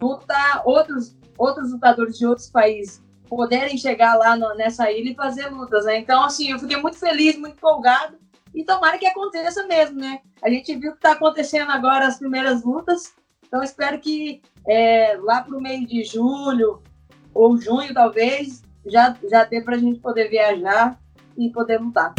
lutar, 0.00 0.62
outros, 0.64 1.16
outros 1.38 1.72
lutadores 1.72 2.18
de 2.18 2.26
outros 2.26 2.50
países 2.50 3.02
poderem 3.28 3.78
chegar 3.78 4.14
lá 4.16 4.36
no, 4.36 4.54
nessa 4.54 4.90
ilha 4.90 5.12
e 5.12 5.14
fazer 5.14 5.48
lutas, 5.48 5.84
né? 5.86 5.98
Então, 5.98 6.22
assim, 6.24 6.50
eu 6.50 6.58
fiquei 6.58 6.76
muito 6.76 6.98
feliz, 6.98 7.38
muito 7.38 7.56
empolgado 7.56 8.18
e 8.54 8.64
tomara 8.64 8.98
que 8.98 9.06
aconteça 9.06 9.66
mesmo, 9.66 9.98
né? 9.98 10.20
A 10.42 10.50
gente 10.50 10.74
viu 10.74 10.92
que 10.92 10.98
está 10.98 11.12
acontecendo 11.12 11.70
agora 11.70 12.06
as 12.06 12.18
primeiras 12.18 12.62
lutas, 12.62 13.14
então 13.46 13.62
espero 13.62 13.98
que 14.00 14.42
é, 14.68 15.16
lá 15.22 15.42
para 15.42 15.56
o 15.56 15.60
meio 15.60 15.86
de 15.86 16.04
julho 16.04 16.82
ou 17.32 17.56
junho, 17.56 17.94
talvez, 17.94 18.62
já, 18.84 19.16
já 19.30 19.44
dê 19.44 19.62
para 19.62 19.76
a 19.76 19.78
gente 19.78 20.00
poder 20.00 20.28
viajar 20.28 20.98
e 21.36 21.50
poder 21.50 21.80
lutar. 21.80 22.14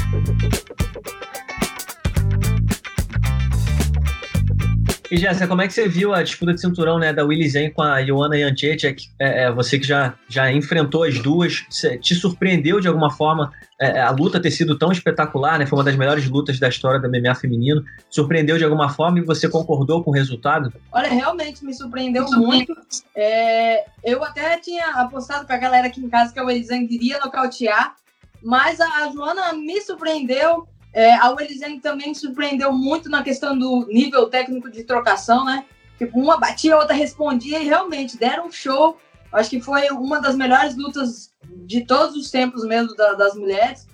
E 5.13 5.17
Jéssica, 5.17 5.47
como 5.47 5.61
é 5.61 5.67
que 5.67 5.73
você 5.73 5.87
viu 5.87 6.11
a 6.11 6.23
disputa 6.23 6.55
de 6.55 6.59
cinturão 6.59 6.97
né, 6.97 7.13
da 7.13 7.23
Willy 7.23 7.47
Zen 7.47 7.69
com 7.69 7.83
a 7.83 8.03
Joana 8.03 8.35
Janchek? 8.35 9.11
É, 9.19 9.43
é, 9.43 9.51
você 9.51 9.77
que 9.77 9.85
já, 9.85 10.15
já 10.27 10.51
enfrentou 10.51 11.03
as 11.03 11.19
duas, 11.19 11.63
te 12.01 12.15
surpreendeu 12.15 12.79
de 12.79 12.87
alguma 12.87 13.11
forma 13.11 13.53
é, 13.79 14.01
a 14.01 14.09
luta 14.09 14.41
ter 14.41 14.49
sido 14.49 14.75
tão 14.75 14.91
espetacular, 14.91 15.59
né? 15.59 15.67
Foi 15.67 15.77
uma 15.77 15.85
das 15.85 15.95
melhores 15.95 16.27
lutas 16.27 16.59
da 16.59 16.67
história 16.67 16.99
do 16.99 17.07
MMA 17.07 17.35
feminino. 17.35 17.83
Surpreendeu 18.09 18.57
de 18.57 18.63
alguma 18.63 18.89
forma 18.89 19.19
e 19.19 19.21
você 19.21 19.47
concordou 19.47 20.03
com 20.03 20.09
o 20.09 20.13
resultado? 20.13 20.73
Olha, 20.91 21.09
realmente 21.09 21.63
me 21.63 21.75
surpreendeu 21.75 22.25
muito. 22.31 22.73
É, 23.15 23.85
eu 24.03 24.23
até 24.23 24.57
tinha 24.57 24.87
apostado 24.95 25.45
com 25.45 25.53
a 25.53 25.57
galera 25.57 25.87
aqui 25.87 26.01
em 26.01 26.09
casa 26.09 26.33
que 26.33 26.39
a 26.39 26.43
Willy 26.43 26.63
Zen 26.63 26.87
iria 26.89 27.19
nocautear, 27.19 27.93
mas 28.43 28.79
a, 28.81 29.09
Joana 29.11 29.53
me 29.53 29.81
surpreendeu 29.81 30.67
é, 30.93 31.15
a 31.15 31.31
Welizeng 31.31 31.79
também 31.79 32.13
surpreendeu 32.13 32.71
muito 32.71 33.09
na 33.09 33.23
questão 33.23 33.57
do 33.57 33.87
nível 33.87 34.29
técnico 34.29 34.69
de 34.69 34.83
trocação, 34.83 35.43
né? 35.43 35.65
Tipo, 35.97 36.19
uma 36.19 36.37
batia, 36.37 36.75
a 36.75 36.79
outra 36.79 36.93
respondia 36.93 37.59
e 37.59 37.65
realmente 37.65 38.15
deram 38.15 38.47
um 38.47 38.51
show. 38.51 38.97
Acho 39.31 39.49
que 39.49 39.59
foi 39.59 39.89
uma 39.89 40.21
das 40.21 40.35
melhores 40.35 40.77
lutas 40.77 41.33
de 41.65 41.83
todos 41.83 42.15
os 42.15 42.29
tempos 42.29 42.63
mesmo 42.63 42.95
da, 42.95 43.13
das 43.13 43.33
mulheres. 43.33 43.87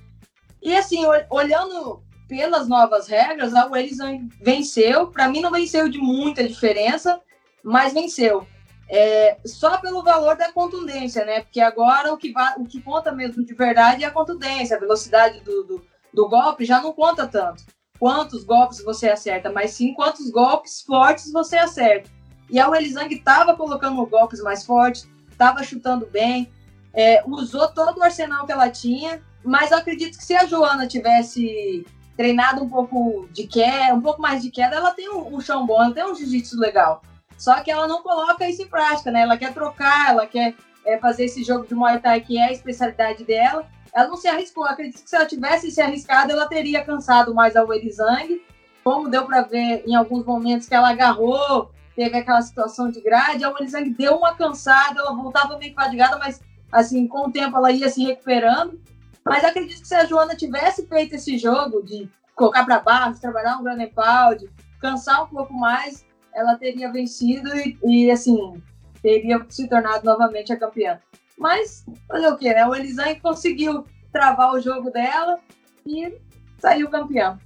E 0.62 0.76
assim, 0.76 1.06
olhando 1.30 2.04
pelas 2.28 2.68
novas 2.68 3.08
regras, 3.08 3.54
a 3.54 3.66
Welizeng 3.68 4.28
venceu. 4.42 5.08
Para 5.08 5.30
mim, 5.30 5.40
não 5.40 5.52
venceu 5.52 5.88
de 5.88 5.98
muita 5.98 6.46
diferença, 6.46 7.22
mas 7.64 7.94
venceu. 7.94 8.46
É, 8.92 9.38
só 9.46 9.78
pelo 9.78 10.04
valor 10.04 10.36
da 10.36 10.52
contundência, 10.52 11.24
né? 11.24 11.42
Porque 11.42 11.62
agora 11.62 12.12
o 12.12 12.18
que, 12.18 12.34
o 12.58 12.66
que 12.66 12.82
conta 12.82 13.12
mesmo 13.12 13.46
de 13.46 13.54
verdade 13.54 14.04
é 14.04 14.08
a 14.08 14.12
contundência, 14.12 14.76
a 14.76 14.80
velocidade 14.80 15.42
do, 15.42 15.64
do 15.64 15.90
do 16.14 16.28
golpe 16.28 16.66
já 16.66 16.82
não 16.82 16.94
conta 16.94 17.28
tanto 17.28 17.64
quantos 18.00 18.44
golpes 18.44 18.82
você 18.82 19.10
acerta, 19.10 19.52
mas 19.52 19.72
sim 19.72 19.94
quantos 19.94 20.30
golpes 20.30 20.82
fortes 20.82 21.34
você 21.34 21.58
acerta. 21.58 22.10
E 22.50 22.58
a 22.58 22.70
Welizang 22.70 23.14
estava 23.14 23.56
colocando 23.58 24.06
golpes 24.06 24.42
mais 24.42 24.66
fortes, 24.66 25.08
estava 25.30 25.62
chutando 25.64 26.08
bem, 26.08 26.50
é, 26.94 27.22
usou 27.28 27.68
todo 27.68 27.98
o 27.98 28.04
arsenal 28.04 28.46
que 28.46 28.54
ela 28.54 28.70
tinha, 28.70 29.22
mas 29.44 29.72
eu 29.72 29.78
acredito 29.78 30.18
que 30.18 30.24
se 30.24 30.34
a 30.34 30.46
Joana 30.46 30.88
tivesse 30.88 31.86
treinado 32.16 32.64
um 32.64 32.70
pouco 32.70 33.28
de 33.34 33.46
queda, 33.46 33.94
um 33.94 34.02
pouco 34.02 34.22
mais 34.22 34.42
de 34.42 34.50
queda, 34.50 34.78
ela 34.78 34.92
tem 34.92 35.10
um, 35.10 35.36
um 35.36 35.42
chão 35.42 35.66
bom, 35.66 35.84
ela 35.84 35.94
tem 35.94 36.06
um 36.06 36.16
jiu-jitsu 36.16 36.58
legal. 36.58 37.02
Só 37.40 37.62
que 37.62 37.72
ela 37.72 37.88
não 37.88 38.04
coloca 38.04 38.48
isso 38.48 38.62
em 38.62 38.68
prática, 38.68 39.10
né? 39.10 39.22
Ela 39.22 39.38
quer 39.38 39.54
trocar, 39.54 40.10
ela 40.10 40.28
quer 40.28 40.54
é, 40.86 40.98
fazer 40.98 41.24
esse 41.24 41.42
jogo 41.42 41.66
de 41.66 41.74
Muay 41.74 41.98
Thai 41.98 42.20
que 42.20 42.38
é 42.38 42.50
a 42.50 42.52
especialidade 42.52 43.24
dela, 43.24 43.66
ela 43.94 44.10
não 44.10 44.18
se 44.18 44.28
arriscou. 44.28 44.66
Acredito 44.66 45.02
que 45.02 45.10
se 45.10 45.16
ela 45.16 45.26
tivesse 45.26 45.72
se 45.72 45.82
arriscado, 45.82 46.34
ela 46.34 46.48
teria 46.48 46.84
cansado 46.84 47.34
mais 47.34 47.56
a 47.56 47.64
Werizang. 47.64 48.42
Como 48.84 49.10
deu 49.10 49.26
para 49.26 49.42
ver 49.42 49.84
em 49.88 49.96
alguns 49.96 50.26
momentos 50.26 50.68
que 50.68 50.76
ela 50.76 50.90
agarrou, 50.90 51.72
teve 51.96 52.18
aquela 52.18 52.42
situação 52.42 52.92
de 52.92 53.00
grade, 53.00 53.44
a 53.44 53.50
Werizang 53.52 53.90
deu 53.92 54.18
uma 54.18 54.36
cansada, 54.36 55.00
ela 55.00 55.14
voltava 55.14 55.58
meio 55.58 55.74
fadigada, 55.74 56.18
mas 56.18 56.42
assim, 56.70 57.08
com 57.08 57.28
o 57.28 57.32
tempo 57.32 57.56
ela 57.56 57.72
ia 57.72 57.90
se 57.90 58.04
recuperando. 58.04 58.82
Mas 59.24 59.46
acredito 59.46 59.82
que 59.82 59.88
se 59.88 59.96
a 59.96 60.06
Joana 60.06 60.36
tivesse 60.36 60.86
feito 60.88 61.16
esse 61.16 61.38
jogo 61.38 61.82
de 61.84 62.10
colocar 62.36 62.66
para 62.66 62.80
baixo, 62.80 63.22
trabalhar 63.22 63.58
um 63.58 63.64
grande 63.64 63.88
pound, 63.88 64.50
cansar 64.82 65.24
um 65.24 65.28
pouco 65.28 65.54
mais, 65.54 66.06
ela 66.34 66.56
teria 66.56 66.92
vencido 66.92 67.50
e, 67.56 67.78
e 67.84 68.12
assim, 68.12 68.62
teria 69.02 69.44
se 69.50 69.68
tornado 69.68 70.06
novamente 70.06 70.52
a 70.54 70.58
campeã. 70.58 71.00
Mas 71.38 71.86
fazer 72.08 72.28
o 72.28 72.38
quê, 72.38 72.54
né? 72.54 72.66
O 72.66 72.76
Elisane 72.76 73.20
conseguiu 73.20 73.86
travar 74.12 74.54
o 74.54 74.60
jogo 74.60 74.92
dela 74.92 75.38
e 75.86 76.14
saiu 76.60 76.90
campeão. 76.90 77.38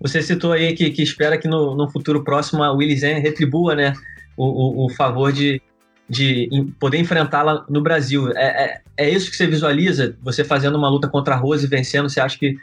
Você 0.00 0.20
citou 0.20 0.52
aí 0.52 0.74
que, 0.74 0.90
que 0.90 1.02
espera 1.02 1.38
que 1.38 1.46
no, 1.46 1.76
no 1.76 1.88
futuro 1.88 2.24
próximo 2.24 2.62
a 2.62 2.72
Willy 2.72 2.94
retribua 3.20 3.74
né, 3.74 3.92
o, 4.36 4.44
o, 4.44 4.86
o, 4.86 4.88
favor 4.90 5.32
de, 5.32 5.62
de 6.08 6.48
poder 6.80 6.98
enfrentá-la 6.98 7.64
no 7.68 7.80
Brasil. 7.80 8.30
É, 8.32 8.64
é, 8.64 8.80
é, 8.96 9.10
isso 9.10 9.30
que 9.30 9.36
você 9.36 9.46
visualiza? 9.46 10.16
Você 10.22 10.42
fazendo 10.42 10.76
uma 10.76 10.88
luta 10.88 11.08
contra 11.08 11.34
a 11.34 11.38
Rose 11.38 11.66
e 11.66 11.68
vencendo, 11.68 12.08
você 12.08 12.20
acha 12.20 12.36
que 12.36 12.56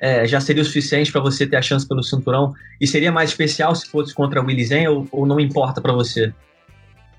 é, 0.00 0.26
já 0.26 0.40
seria 0.40 0.62
o 0.62 0.66
suficiente 0.66 1.12
para 1.12 1.20
você 1.20 1.46
ter 1.46 1.56
a 1.56 1.62
chance 1.62 1.86
pelo 1.86 2.02
cinturão? 2.02 2.52
E 2.80 2.86
seria 2.86 3.12
mais 3.12 3.30
especial 3.30 3.74
se 3.74 3.86
fosse 3.88 4.14
contra 4.14 4.40
a 4.40 4.44
Willy 4.44 4.88
ou, 4.88 5.06
ou 5.10 5.26
não 5.26 5.40
importa 5.40 5.80
para 5.80 5.92
você? 5.92 6.32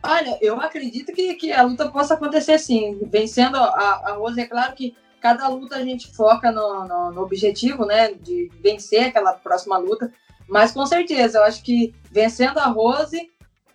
Olha, 0.03 0.37
eu 0.39 0.61
acredito 0.61 1.11
que, 1.11 1.33
que 1.33 1.51
a 1.51 1.63
luta 1.63 1.89
possa 1.89 2.13
acontecer 2.13 2.59
sim. 2.59 2.99
Vencendo 3.09 3.57
a, 3.57 4.01
a 4.05 4.13
Rose, 4.13 4.39
é 4.39 4.45
claro 4.45 4.75
que 4.75 4.95
cada 5.19 5.47
luta 5.47 5.77
a 5.77 5.83
gente 5.83 6.15
foca 6.15 6.51
no, 6.51 6.87
no, 6.87 7.11
no, 7.11 7.21
objetivo, 7.21 7.85
né? 7.85 8.13
De 8.13 8.51
vencer 8.61 9.05
aquela 9.05 9.33
próxima 9.33 9.77
luta. 9.77 10.13
Mas 10.47 10.71
com 10.71 10.85
certeza, 10.85 11.39
eu 11.39 11.43
acho 11.43 11.63
que 11.63 11.91
vencendo 12.11 12.59
a 12.59 12.67
Rose, 12.67 13.31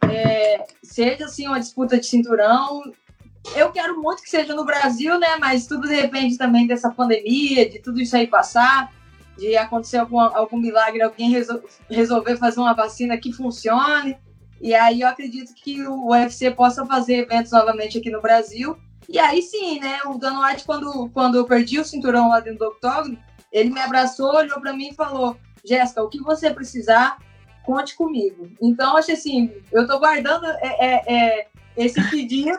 é, 0.08 0.66
seja 0.84 1.24
assim 1.24 1.48
uma 1.48 1.58
disputa 1.58 1.98
de 1.98 2.06
cinturão. 2.06 2.82
Eu 3.54 3.72
quero 3.72 4.00
muito 4.00 4.22
que 4.22 4.30
seja 4.30 4.54
no 4.54 4.64
Brasil, 4.64 5.18
né? 5.18 5.36
Mas 5.38 5.66
tudo 5.66 5.88
depende 5.88 6.36
também 6.36 6.66
dessa 6.66 6.90
pandemia, 6.90 7.68
de 7.68 7.78
tudo 7.78 8.00
isso 8.00 8.16
aí 8.16 8.26
passar, 8.26 8.92
de 9.36 9.56
acontecer 9.56 9.98
algum, 9.98 10.20
algum 10.20 10.58
milagre, 10.58 11.02
alguém 11.02 11.30
resol 11.30 11.62
resolver 11.88 12.36
fazer 12.36 12.60
uma 12.60 12.74
vacina 12.74 13.16
que 13.16 13.32
funcione. 13.32 14.16
E 14.60 14.74
aí 14.74 15.00
eu 15.00 15.08
acredito 15.08 15.54
que 15.54 15.86
o 15.86 16.10
UFC 16.10 16.50
possa 16.50 16.84
fazer 16.84 17.20
eventos 17.20 17.50
novamente 17.50 17.98
aqui 17.98 18.10
no 18.10 18.20
Brasil. 18.20 18.76
E 19.08 19.18
aí 19.18 19.42
sim, 19.42 19.80
né? 19.80 20.00
O 20.06 20.18
Dan 20.18 20.38
White, 20.40 20.64
quando, 20.64 21.08
quando 21.10 21.36
eu 21.36 21.46
perdi 21.46 21.80
o 21.80 21.84
cinturão 21.84 22.28
lá 22.28 22.40
dentro 22.40 22.60
do 22.60 22.66
octógono, 22.66 23.18
ele 23.50 23.70
me 23.70 23.80
abraçou, 23.80 24.34
olhou 24.36 24.60
para 24.60 24.74
mim 24.74 24.90
e 24.90 24.94
falou: 24.94 25.36
Jéssica, 25.64 26.02
o 26.02 26.08
que 26.08 26.20
você 26.20 26.52
precisar, 26.52 27.18
conte 27.64 27.96
comigo. 27.96 28.50
Então, 28.60 28.96
acho 28.96 29.12
assim, 29.12 29.50
eu 29.72 29.86
tô 29.86 29.98
guardando 29.98 30.46
é, 30.46 30.76
é, 30.78 31.14
é 31.14 31.46
esse 31.76 32.02
pedido. 32.10 32.58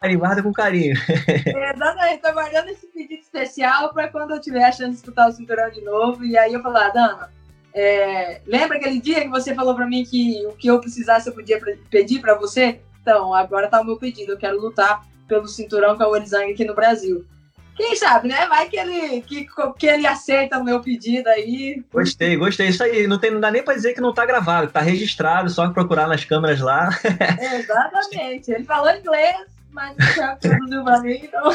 Carinho, 0.00 0.18
guarda 0.18 0.42
com 0.42 0.52
carinho. 0.52 0.96
Exatamente, 1.74 2.22
tô 2.22 2.32
guardando 2.32 2.68
esse 2.68 2.86
pedido 2.88 3.20
especial 3.20 3.92
para 3.92 4.08
quando 4.08 4.32
eu 4.32 4.40
tiver 4.40 4.64
a 4.64 4.72
chance 4.72 4.90
de 4.90 4.96
disputar 4.96 5.28
o 5.28 5.32
cinturão 5.32 5.70
de 5.70 5.80
novo. 5.82 6.24
E 6.24 6.36
aí 6.36 6.52
eu 6.52 6.62
falar, 6.62 6.86
ah, 6.86 6.90
Dana, 6.90 7.30
é, 7.74 8.40
lembra 8.46 8.78
aquele 8.78 9.00
dia 9.00 9.20
que 9.20 9.28
você 9.28 9.54
falou 9.54 9.74
para 9.74 9.86
mim 9.86 10.04
que 10.04 10.44
o 10.46 10.52
que 10.52 10.68
eu 10.68 10.80
precisasse 10.80 11.28
eu 11.28 11.34
podia 11.34 11.60
pedir 11.90 12.20
para 12.20 12.34
você? 12.34 12.80
Então, 13.00 13.32
agora 13.34 13.68
tá 13.68 13.80
o 13.80 13.84
meu 13.84 13.96
pedido. 13.96 14.32
Eu 14.32 14.38
quero 14.38 14.60
lutar 14.60 15.06
pelo 15.26 15.46
cinturão 15.46 15.96
com 15.96 16.02
a 16.02 16.08
Orizang 16.08 16.50
aqui 16.50 16.64
no 16.64 16.74
Brasil. 16.74 17.24
Quem 17.78 17.94
sabe, 17.94 18.26
né? 18.26 18.44
Vai 18.48 18.68
que 18.68 18.76
ele, 18.76 19.22
que, 19.22 19.46
que 19.78 19.86
ele 19.86 20.04
aceita 20.04 20.58
o 20.58 20.64
meu 20.64 20.80
pedido 20.80 21.28
aí. 21.28 21.80
Gostei, 21.92 22.36
gostei. 22.36 22.66
Isso 22.66 22.82
aí, 22.82 23.06
não, 23.06 23.20
tem, 23.20 23.30
não 23.30 23.38
dá 23.38 23.52
nem 23.52 23.62
pra 23.62 23.74
dizer 23.74 23.94
que 23.94 24.00
não 24.00 24.12
tá 24.12 24.26
gravado, 24.26 24.66
tá 24.66 24.80
registrado, 24.80 25.48
só 25.48 25.70
procurar 25.70 26.08
nas 26.08 26.24
câmeras 26.24 26.58
lá. 26.58 26.88
Exatamente. 27.40 28.50
Ele 28.50 28.64
falou 28.64 28.90
inglês, 28.90 29.46
mas 29.70 29.96
não 29.96 30.06
sabe 30.08 30.40
traduziu 30.40 30.82
pra 30.82 31.00
mim, 31.00 31.20
então. 31.22 31.52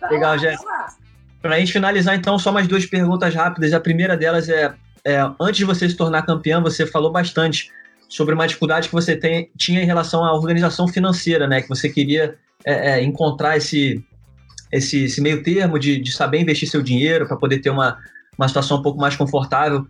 tá 0.00 0.08
Legal, 0.10 0.36
Jéssica. 0.36 0.88
Pra 1.40 1.60
gente 1.60 1.72
finalizar, 1.72 2.16
então, 2.16 2.36
só 2.36 2.50
mais 2.50 2.66
duas 2.66 2.84
perguntas 2.84 3.32
rápidas. 3.32 3.72
A 3.72 3.78
primeira 3.78 4.16
delas 4.16 4.48
é, 4.48 4.74
é 5.04 5.20
antes 5.40 5.58
de 5.58 5.64
você 5.64 5.88
se 5.88 5.96
tornar 5.96 6.26
campeã, 6.26 6.60
você 6.60 6.84
falou 6.84 7.12
bastante 7.12 7.70
sobre 8.08 8.34
uma 8.34 8.48
dificuldade 8.48 8.88
que 8.88 8.94
você 8.94 9.14
tem, 9.14 9.48
tinha 9.56 9.80
em 9.80 9.86
relação 9.86 10.24
à 10.24 10.32
organização 10.32 10.88
financeira, 10.88 11.46
né? 11.46 11.62
Que 11.62 11.68
você 11.68 11.88
queria 11.88 12.36
é, 12.64 12.90
é, 12.90 13.02
encontrar 13.04 13.56
esse, 13.56 14.04
esse, 14.70 15.04
esse, 15.04 15.20
meio 15.20 15.42
termo 15.42 15.78
de, 15.78 15.98
de 15.98 16.12
saber 16.12 16.40
investir 16.40 16.68
seu 16.68 16.82
dinheiro 16.82 17.26
para 17.26 17.36
poder 17.36 17.58
ter 17.58 17.70
uma, 17.70 17.98
uma 18.36 18.48
situação 18.48 18.78
um 18.78 18.82
pouco 18.82 19.00
mais 19.00 19.16
confortável. 19.16 19.86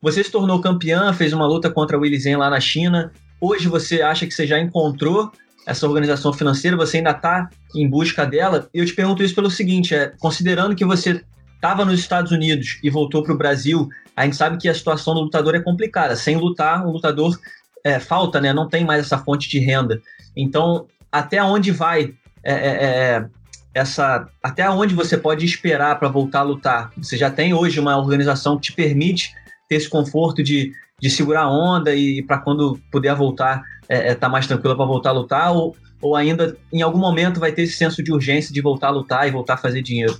Você 0.00 0.24
se 0.24 0.30
tornou 0.30 0.60
campeã, 0.60 1.12
fez 1.12 1.32
uma 1.32 1.46
luta 1.46 1.70
contra 1.70 1.96
o 1.96 2.00
Willy 2.00 2.18
Zen 2.18 2.36
lá 2.36 2.50
na 2.50 2.60
China. 2.60 3.12
Hoje 3.40 3.68
você 3.68 4.02
acha 4.02 4.26
que 4.26 4.32
você 4.32 4.46
já 4.46 4.58
encontrou 4.58 5.30
essa 5.66 5.86
organização 5.86 6.32
financeira? 6.32 6.76
Você 6.76 6.98
ainda 6.98 7.10
está 7.10 7.48
em 7.74 7.88
busca 7.88 8.26
dela? 8.26 8.68
Eu 8.74 8.84
te 8.84 8.94
pergunto 8.94 9.22
isso 9.22 9.34
pelo 9.34 9.50
seguinte: 9.50 9.94
é, 9.94 10.12
considerando 10.18 10.74
que 10.74 10.84
você 10.84 11.24
estava 11.54 11.84
nos 11.84 12.00
Estados 12.00 12.32
Unidos 12.32 12.78
e 12.82 12.90
voltou 12.90 13.22
para 13.22 13.32
o 13.32 13.38
Brasil, 13.38 13.88
a 14.16 14.24
gente 14.24 14.36
sabe 14.36 14.58
que 14.58 14.68
a 14.68 14.74
situação 14.74 15.14
do 15.14 15.20
lutador 15.20 15.54
é 15.54 15.60
complicada. 15.60 16.16
Sem 16.16 16.36
lutar, 16.36 16.84
o 16.84 16.90
lutador 16.90 17.38
é, 17.84 18.00
falta, 18.00 18.40
né? 18.40 18.52
Não 18.52 18.68
tem 18.68 18.84
mais 18.84 19.06
essa 19.06 19.18
fonte 19.18 19.48
de 19.48 19.60
renda. 19.60 20.02
Então, 20.36 20.86
até 21.10 21.42
onde 21.42 21.70
vai 21.70 22.14
é, 22.42 22.52
é, 22.52 22.84
é 22.84 23.26
essa. 23.74 24.28
Até 24.42 24.68
onde 24.68 24.94
você 24.94 25.16
pode 25.16 25.44
esperar 25.44 25.98
para 25.98 26.08
voltar 26.08 26.40
a 26.40 26.44
lutar? 26.44 26.92
Você 26.96 27.16
já 27.16 27.30
tem 27.30 27.54
hoje 27.54 27.80
uma 27.80 27.96
organização 27.96 28.56
que 28.56 28.62
te 28.62 28.72
permite 28.72 29.34
ter 29.68 29.76
esse 29.76 29.88
conforto 29.88 30.42
de, 30.42 30.72
de 31.00 31.10
segurar 31.10 31.42
a 31.42 31.50
onda 31.50 31.94
e 31.94 32.22
para 32.22 32.38
quando 32.38 32.78
puder 32.90 33.14
voltar, 33.14 33.62
é, 33.88 34.10
é, 34.10 34.14
tá 34.14 34.28
mais 34.28 34.46
tranquila 34.46 34.76
para 34.76 34.86
voltar 34.86 35.10
a 35.10 35.14
lutar? 35.14 35.52
Ou, 35.52 35.76
ou 36.00 36.16
ainda 36.16 36.56
em 36.72 36.82
algum 36.82 36.98
momento 36.98 37.40
vai 37.40 37.52
ter 37.52 37.62
esse 37.62 37.76
senso 37.76 38.02
de 38.02 38.12
urgência 38.12 38.52
de 38.52 38.60
voltar 38.60 38.88
a 38.88 38.90
lutar 38.90 39.26
e 39.26 39.30
voltar 39.30 39.54
a 39.54 39.58
fazer 39.58 39.82
dinheiro? 39.82 40.18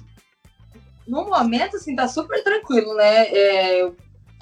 No 1.07 1.25
momento, 1.27 1.77
assim, 1.77 1.97
tá 1.97 2.07
super 2.07 2.43
tranquilo, 2.45 2.95
né? 2.95 3.27
É, 3.27 3.91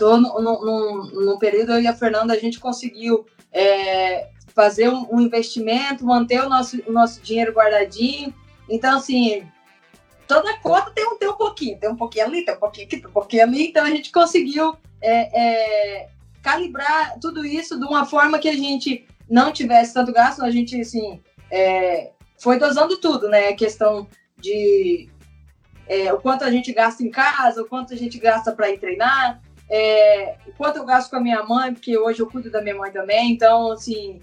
Tô 0.01 0.17
no, 0.17 0.41
no, 0.41 1.11
no, 1.27 1.39
período, 1.39 1.73
eu 1.73 1.83
e 1.83 1.87
a 1.87 1.95
Fernanda, 1.95 2.33
a 2.33 2.39
gente 2.39 2.59
conseguiu 2.59 3.27
é, 3.53 4.29
fazer 4.55 4.89
um, 4.89 5.07
um, 5.13 5.21
investimento, 5.21 6.07
manter 6.07 6.41
o 6.41 6.49
nosso, 6.49 6.81
o 6.87 6.91
nosso 6.91 7.21
dinheiro 7.21 7.53
guardadinho. 7.53 8.33
Então, 8.71 8.97
assim, 8.97 9.47
toda 10.27 10.57
conta 10.59 10.91
tem 10.93 11.07
um, 11.07 11.19
tem 11.19 11.29
um 11.29 11.37
pouquinho, 11.37 11.79
tem 11.79 11.91
um 11.91 11.97
pouquinho 11.97 12.27
ali, 12.27 12.45
tem 12.45 12.55
um 12.55 12.59
pouquinho 12.59 12.87
aqui, 12.87 12.97
tem 12.99 13.11
um 13.11 13.13
pouquinho 13.13 13.43
ali. 13.43 13.69
Então, 13.69 13.85
a 13.85 13.91
gente 13.91 14.13
conseguiu 14.13 14.77
é, 15.03 15.41
é, 15.41 16.09
calibrar 16.43 17.19
tudo 17.21 17.45
isso 17.45 17.79
de 17.79 17.85
uma 17.85 18.07
forma 18.07 18.39
que 18.39 18.49
a 18.49 18.57
gente 18.57 19.07
não 19.29 19.53
tivesse 19.53 19.93
tanto 19.93 20.13
gasto. 20.13 20.43
A 20.43 20.51
gente, 20.51 20.81
assim, 20.81 21.21
é, 21.51 22.13
foi 22.39 22.59
dosando 22.59 22.97
tudo, 22.99 23.29
né? 23.29 23.49
A 23.49 23.57
questão 23.57 24.09
de 24.39 25.09
é, 25.89 26.13
o 26.13 26.21
quanto 26.21 26.45
a 26.45 26.51
gente 26.51 26.73
gasta 26.73 27.03
em 27.03 27.11
casa, 27.11 27.63
o 27.63 27.67
quanto 27.67 27.93
a 27.93 27.97
gente 27.97 28.19
gasta 28.19 28.53
para 28.53 28.71
ir 28.71 28.79
treinar 28.79 29.41
é, 29.71 30.35
o 30.49 30.53
quanto 30.53 30.79
eu 30.79 30.85
gasto 30.85 31.11
com 31.11 31.17
a 31.17 31.21
minha 31.21 31.45
mãe, 31.45 31.73
porque 31.73 31.97
hoje 31.97 32.21
eu 32.21 32.29
cuido 32.29 32.51
da 32.51 32.61
minha 32.61 32.75
mãe 32.75 32.91
também, 32.91 33.31
então, 33.31 33.71
assim, 33.71 34.21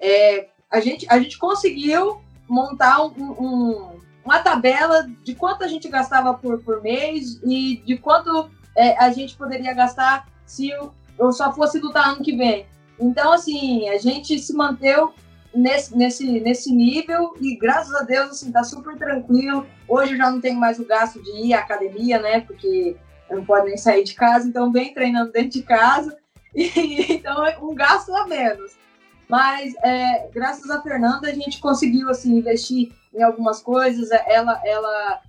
é, 0.00 0.48
a, 0.68 0.80
gente, 0.80 1.06
a 1.08 1.18
gente 1.20 1.38
conseguiu 1.38 2.20
montar 2.48 3.04
um, 3.04 3.12
um, 3.16 4.00
uma 4.24 4.38
tabela 4.40 5.08
de 5.22 5.34
quanto 5.34 5.64
a 5.64 5.68
gente 5.68 5.88
gastava 5.88 6.34
por, 6.34 6.58
por 6.62 6.82
mês 6.82 7.40
e 7.44 7.82
de 7.84 7.96
quanto 7.98 8.50
é, 8.76 8.96
a 8.98 9.10
gente 9.10 9.36
poderia 9.36 9.74
gastar 9.74 10.26
se 10.46 10.70
eu, 10.70 10.92
eu 11.18 11.32
só 11.32 11.52
fosse 11.52 11.78
lutar 11.78 12.08
ano 12.08 12.22
que 12.22 12.36
vem. 12.36 12.66
Então, 12.98 13.32
assim, 13.32 13.88
a 13.88 13.98
gente 13.98 14.38
se 14.38 14.54
manteve 14.54 15.08
nesse, 15.54 15.96
nesse, 15.96 16.40
nesse 16.40 16.72
nível 16.72 17.34
e 17.40 17.56
graças 17.56 17.94
a 17.94 18.02
Deus, 18.02 18.30
assim, 18.30 18.50
tá 18.50 18.64
super 18.64 18.96
tranquilo. 18.96 19.66
Hoje 19.86 20.12
eu 20.12 20.18
já 20.18 20.30
não 20.30 20.40
tenho 20.40 20.58
mais 20.58 20.78
o 20.78 20.86
gasto 20.86 21.22
de 21.22 21.46
ir 21.46 21.54
à 21.54 21.60
academia, 21.60 22.18
né? 22.18 22.40
Porque 22.40 22.96
não 23.30 23.44
pode 23.44 23.66
nem 23.66 23.76
sair 23.76 24.04
de 24.04 24.14
casa, 24.14 24.48
então 24.48 24.72
vem 24.72 24.94
treinando 24.94 25.32
dentro 25.32 25.50
de 25.50 25.62
casa, 25.62 26.16
e, 26.54 27.14
então 27.14 27.44
é 27.46 27.58
um 27.58 27.74
gasto 27.74 28.14
a 28.14 28.26
menos. 28.26 28.76
Mas 29.28 29.74
é, 29.82 30.28
graças 30.32 30.70
a 30.70 30.80
Fernanda 30.80 31.28
a 31.28 31.34
gente 31.34 31.60
conseguiu 31.60 32.08
assim 32.08 32.38
investir 32.38 32.92
em 33.14 33.22
algumas 33.22 33.60
coisas. 33.60 34.10
Ela, 34.26 34.60
ela 34.64 35.20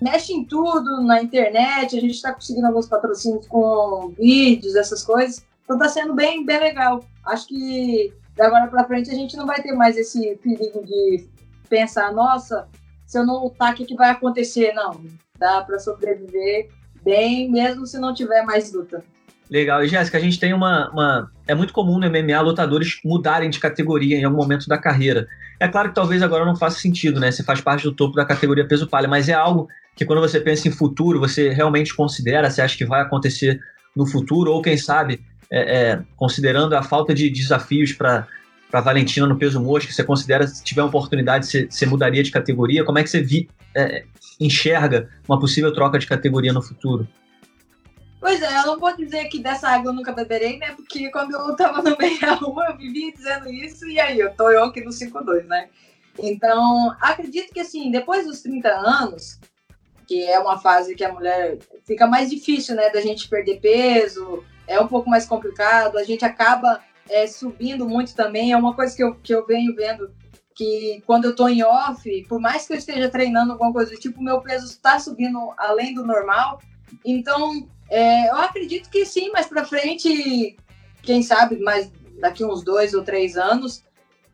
mexe 0.00 0.32
em 0.32 0.44
tudo 0.44 1.02
na 1.02 1.22
internet. 1.22 1.96
A 1.96 2.00
gente 2.00 2.14
está 2.14 2.32
conseguindo 2.32 2.66
alguns 2.66 2.86
patrocínios 2.86 3.46
com 3.48 4.14
vídeos, 4.16 4.76
essas 4.76 5.02
coisas. 5.02 5.44
Então 5.64 5.76
está 5.76 5.88
sendo 5.88 6.14
bem, 6.14 6.44
bem 6.44 6.60
legal. 6.60 7.04
Acho 7.24 7.48
que 7.48 8.12
da 8.36 8.46
agora 8.46 8.68
para 8.68 8.84
frente 8.84 9.10
a 9.10 9.14
gente 9.14 9.36
não 9.36 9.46
vai 9.46 9.60
ter 9.60 9.72
mais 9.72 9.96
esse 9.96 10.36
perigo 10.36 10.84
de 10.84 11.26
pensar, 11.68 12.12
nossa, 12.12 12.68
se 13.06 13.18
eu 13.18 13.26
não 13.26 13.44
lutar, 13.44 13.72
o 13.72 13.76
que, 13.76 13.84
que 13.84 13.94
vai 13.94 14.10
acontecer? 14.10 14.72
Não, 14.72 15.04
dá 15.38 15.62
para 15.62 15.78
sobreviver 15.78 16.70
bem, 17.02 17.50
mesmo 17.50 17.86
se 17.86 17.98
não 17.98 18.14
tiver 18.14 18.42
mais 18.42 18.72
luta. 18.72 19.04
Legal. 19.52 19.84
E 19.84 19.88
Jéssica, 19.88 20.16
a 20.16 20.20
gente 20.20 20.40
tem 20.40 20.54
uma, 20.54 20.88
uma, 20.90 21.30
É 21.46 21.54
muito 21.54 21.74
comum 21.74 21.98
no 21.98 22.08
MMA 22.08 22.40
lutadores 22.40 22.98
mudarem 23.04 23.50
de 23.50 23.60
categoria 23.60 24.16
em 24.16 24.24
algum 24.24 24.38
momento 24.38 24.66
da 24.66 24.78
carreira. 24.78 25.28
É 25.60 25.68
claro 25.68 25.90
que 25.90 25.94
talvez 25.94 26.22
agora 26.22 26.46
não 26.46 26.56
faça 26.56 26.80
sentido, 26.80 27.20
né? 27.20 27.30
Você 27.30 27.42
faz 27.44 27.60
parte 27.60 27.82
do 27.82 27.92
topo 27.92 28.16
da 28.16 28.24
categoria 28.24 28.66
peso 28.66 28.88
palha, 28.88 29.06
mas 29.06 29.28
é 29.28 29.34
algo 29.34 29.68
que 29.94 30.06
quando 30.06 30.20
você 30.20 30.40
pensa 30.40 30.68
em 30.68 30.70
futuro, 30.70 31.20
você 31.20 31.50
realmente 31.50 31.94
considera, 31.94 32.48
você 32.48 32.62
acha 32.62 32.78
que 32.78 32.86
vai 32.86 33.02
acontecer 33.02 33.60
no 33.94 34.06
futuro, 34.06 34.50
ou 34.50 34.62
quem 34.62 34.78
sabe, 34.78 35.20
é, 35.50 35.90
é, 35.90 36.02
considerando 36.16 36.72
a 36.74 36.82
falta 36.82 37.14
de 37.14 37.28
desafios 37.28 37.92
para 37.92 38.26
para 38.70 38.80
Valentina 38.80 39.26
no 39.26 39.36
peso 39.36 39.60
mosca, 39.60 39.92
você 39.92 40.02
considera, 40.02 40.46
se 40.46 40.64
tiver 40.64 40.80
uma 40.80 40.88
oportunidade, 40.88 41.46
você, 41.46 41.66
você 41.68 41.84
mudaria 41.84 42.22
de 42.22 42.30
categoria? 42.30 42.82
Como 42.82 42.98
é 42.98 43.02
que 43.02 43.10
você 43.10 43.20
vi, 43.20 43.46
é, 43.76 44.04
enxerga 44.40 45.10
uma 45.28 45.38
possível 45.38 45.70
troca 45.74 45.98
de 45.98 46.06
categoria 46.06 46.54
no 46.54 46.62
futuro? 46.62 47.06
Pois 48.22 48.40
é, 48.40 48.56
eu 48.56 48.66
não 48.66 48.78
vou 48.78 48.96
dizer 48.96 49.24
que 49.24 49.40
dessa 49.40 49.68
água 49.68 49.90
eu 49.90 49.92
nunca 49.92 50.12
beberei, 50.12 50.56
né? 50.56 50.70
Porque 50.76 51.10
quando 51.10 51.32
eu 51.32 51.56
tava 51.56 51.82
no 51.82 51.96
meio 51.98 52.20
da 52.20 52.34
rua, 52.34 52.66
eu 52.68 52.76
vivia 52.76 53.10
dizendo 53.12 53.50
isso, 53.50 53.84
e 53.88 53.98
aí, 53.98 54.20
eu 54.20 54.32
tô 54.36 54.48
eu 54.48 54.62
aqui 54.62 54.80
no 54.80 54.90
5-2, 54.90 55.44
né? 55.46 55.68
Então, 56.20 56.94
acredito 57.00 57.52
que 57.52 57.58
assim, 57.58 57.90
depois 57.90 58.24
dos 58.24 58.40
30 58.40 58.68
anos, 58.68 59.40
que 60.06 60.22
é 60.22 60.38
uma 60.38 60.56
fase 60.56 60.94
que 60.94 61.04
a 61.04 61.12
mulher 61.12 61.58
fica 61.84 62.06
mais 62.06 62.30
difícil, 62.30 62.76
né, 62.76 62.90
da 62.90 63.00
gente 63.00 63.28
perder 63.28 63.58
peso, 63.58 64.44
é 64.68 64.78
um 64.78 64.86
pouco 64.86 65.10
mais 65.10 65.26
complicado, 65.26 65.98
a 65.98 66.04
gente 66.04 66.24
acaba 66.24 66.80
é, 67.10 67.26
subindo 67.26 67.88
muito 67.88 68.14
também, 68.14 68.52
é 68.52 68.56
uma 68.56 68.72
coisa 68.72 68.94
que 68.94 69.02
eu, 69.02 69.16
que 69.16 69.34
eu 69.34 69.44
venho 69.44 69.74
vendo 69.74 70.14
que 70.54 71.02
quando 71.06 71.24
eu 71.24 71.34
tô 71.34 71.48
em 71.48 71.64
off, 71.64 72.24
por 72.28 72.38
mais 72.38 72.68
que 72.68 72.72
eu 72.72 72.76
esteja 72.76 73.08
treinando 73.08 73.50
alguma 73.50 73.72
coisa 73.72 73.90
do 73.90 73.98
tipo, 73.98 74.22
meu 74.22 74.40
peso 74.40 74.66
está 74.66 75.00
subindo 75.00 75.52
além 75.58 75.92
do 75.92 76.06
normal. 76.06 76.60
Então, 77.04 77.66
é, 77.92 78.30
eu 78.30 78.36
acredito 78.36 78.88
que 78.88 79.04
sim, 79.04 79.30
mais 79.30 79.46
para 79.46 79.66
frente, 79.66 80.56
quem 81.02 81.22
sabe, 81.22 81.60
mais 81.60 81.92
daqui 82.18 82.42
uns 82.42 82.64
dois 82.64 82.94
ou 82.94 83.04
três 83.04 83.36
anos, 83.36 83.84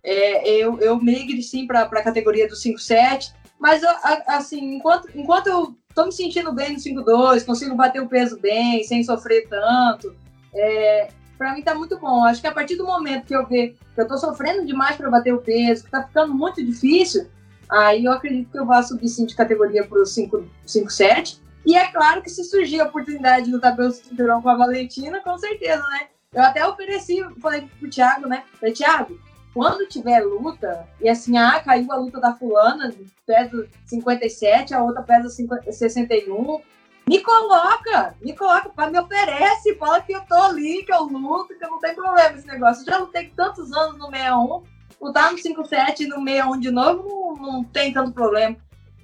é, 0.05 0.49
eu, 0.49 0.79
eu 0.79 0.97
migre 1.03 1.43
sim 1.43 1.67
para 1.67 1.83
a 1.83 2.03
categoria 2.05 2.47
do 2.47 2.55
5-7. 2.55 3.33
Mas, 3.59 3.83
assim, 4.29 4.77
enquanto, 4.77 5.09
enquanto 5.13 5.49
eu 5.49 5.77
tô 5.93 6.05
me 6.05 6.13
sentindo 6.13 6.53
bem 6.53 6.75
no 6.75 6.79
5-2, 6.79 7.45
consigo 7.45 7.75
bater 7.75 8.01
o 8.01 8.09
peso 8.09 8.39
bem, 8.39 8.85
sem 8.85 9.03
sofrer 9.03 9.49
tanto, 9.49 10.15
é, 10.55 11.09
para 11.37 11.53
mim 11.53 11.63
tá 11.63 11.75
muito 11.75 11.99
bom. 11.99 12.25
Acho 12.25 12.41
que 12.41 12.47
a 12.47 12.55
partir 12.55 12.77
do 12.77 12.87
momento 12.87 13.27
que 13.27 13.35
eu 13.35 13.45
ver 13.45 13.77
que 13.93 14.01
eu 14.01 14.07
tô 14.07 14.17
sofrendo 14.17 14.65
demais 14.65 14.95
para 14.95 15.11
bater 15.11 15.35
o 15.35 15.43
peso, 15.43 15.83
que 15.83 15.91
tá 15.91 16.05
ficando 16.05 16.33
muito 16.33 16.65
difícil, 16.65 17.27
aí 17.69 18.05
eu 18.05 18.13
acredito 18.13 18.53
que 18.53 18.59
eu 18.61 18.65
vou 18.65 18.81
subir 18.85 19.09
sim 19.09 19.27
de 19.27 19.35
categoria 19.35 19.85
pro 19.85 20.05
5-7. 20.05 21.41
E 21.67 21.77
é 21.77 21.91
claro 21.91 22.23
que 22.23 22.31
se 22.31 22.45
surgir 22.45 22.81
a 22.81 22.85
oportunidade 22.85 23.47
de 23.47 23.53
lutar 23.53 23.77
pelo 23.77 23.91
cinturão 23.91 24.41
com 24.41 24.49
a 24.49 24.57
Valentina, 24.57 25.21
com 25.21 25.37
certeza, 25.39 25.83
né? 25.89 26.09
Eu 26.33 26.43
até 26.43 26.67
ofereci, 26.67 27.25
falei 27.41 27.69
pro 27.79 27.91
Thiago, 27.91 28.29
né? 28.29 28.45
Falei, 28.59 28.75
Thiago, 28.75 29.19
quando 29.55 29.89
tiver 29.89 30.21
luta, 30.21 30.87
e 31.01 31.09
assim, 31.09 31.37
ah, 31.37 31.61
caiu 31.61 31.91
a 31.91 31.97
luta 31.97 32.21
da 32.21 32.35
fulana, 32.35 32.95
pesa 33.27 33.67
57, 33.87 34.75
a 34.75 34.83
outra 34.83 35.03
pesa 35.03 35.29
50, 35.29 35.73
61, 35.73 36.61
me 37.09 37.21
coloca, 37.21 38.15
me 38.21 38.37
coloca, 38.37 38.71
me 38.91 39.01
oferece, 39.01 39.75
fala 39.77 40.01
que 40.03 40.13
eu 40.13 40.21
tô 40.27 40.35
ali, 40.35 40.83
que 40.85 40.93
eu 40.93 41.05
luto, 41.05 41.57
que 41.57 41.65
eu 41.65 41.71
não 41.71 41.81
tem 41.81 41.95
problema 41.95 42.37
esse 42.37 42.47
negócio. 42.47 42.83
Eu 42.83 42.93
já 42.93 42.99
lutei 42.99 43.33
tantos 43.35 43.73
anos 43.73 43.99
no 43.99 44.11
61, 44.11 44.63
lutar 45.01 45.33
no 45.33 45.39
57 45.39 46.05
e 46.05 46.07
no 46.07 46.17
61 46.17 46.61
de 46.61 46.71
novo 46.71 47.09
não, 47.09 47.53
não 47.53 47.65
tem 47.65 47.93
tanto 47.93 48.13
problema. 48.13 48.57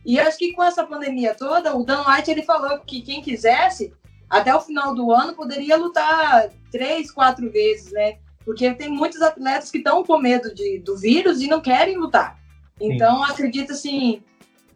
E 0.05 0.19
acho 0.19 0.37
que 0.39 0.53
com 0.53 0.63
essa 0.63 0.85
pandemia 0.85 1.35
toda, 1.35 1.75
o 1.75 1.85
Dan 1.85 2.05
White 2.07 2.31
ele 2.31 2.43
falou 2.43 2.79
que 2.81 3.01
quem 3.01 3.23
quisesse, 3.23 3.93
até 4.29 4.55
o 4.55 4.61
final 4.61 4.95
do 4.95 5.11
ano, 5.11 5.35
poderia 5.35 5.77
lutar 5.77 6.51
três, 6.71 7.11
quatro 7.11 7.51
vezes, 7.51 7.93
né? 7.93 8.19
Porque 8.45 8.73
tem 8.75 8.91
muitos 8.91 9.23
atletas 9.23 9.71
que 9.71 9.79
estão 9.79 10.05
com 10.05 10.19
medo 10.19 10.55
de, 10.55 10.79
do 10.81 10.97
vírus 10.97 11.41
e 11.41 11.47
não 11.47 11.61
querem 11.61 11.97
lutar. 11.97 12.39
Então, 12.79 13.25
Sim. 13.25 13.33
acredito 13.33 13.73
assim, 13.73 14.23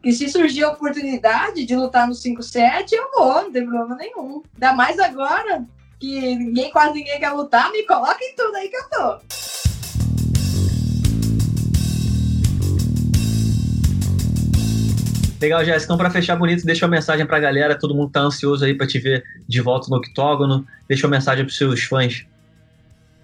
que 0.02 0.12
se 0.12 0.28
surgir 0.28 0.64
a 0.64 0.70
oportunidade 0.70 1.66
de 1.66 1.76
lutar 1.76 2.06
no 2.06 2.14
5-7, 2.14 2.92
eu 2.92 3.10
vou, 3.12 3.42
não 3.42 3.52
tem 3.52 3.66
problema 3.66 3.96
nenhum. 3.96 4.42
Ainda 4.54 4.72
mais 4.72 4.98
agora, 4.98 5.66
que 5.98 6.36
ninguém, 6.36 6.70
quase 6.70 6.94
ninguém 6.94 7.18
quer 7.18 7.30
lutar, 7.32 7.70
me 7.72 7.82
coloca 7.84 8.24
em 8.24 8.34
tudo 8.34 8.54
aí 8.56 8.68
que 8.68 8.76
eu 8.76 8.88
tô. 8.88 9.67
Legal, 15.40 15.64
Jéssica. 15.64 15.84
Então, 15.84 15.96
para 15.96 16.10
fechar 16.10 16.36
bonito, 16.36 16.66
deixa 16.66 16.84
uma 16.84 16.90
mensagem 16.90 17.24
para 17.24 17.36
a 17.36 17.40
galera. 17.40 17.78
Todo 17.78 17.94
mundo 17.94 18.10
tá 18.10 18.20
ansioso 18.20 18.64
aí 18.64 18.74
para 18.74 18.86
te 18.86 18.98
ver 18.98 19.24
de 19.46 19.60
volta 19.60 19.88
no 19.88 19.96
octógono. 19.96 20.66
Deixa 20.88 21.06
uma 21.06 21.16
mensagem 21.16 21.44
para 21.44 21.54
seus 21.54 21.84
fãs. 21.84 22.26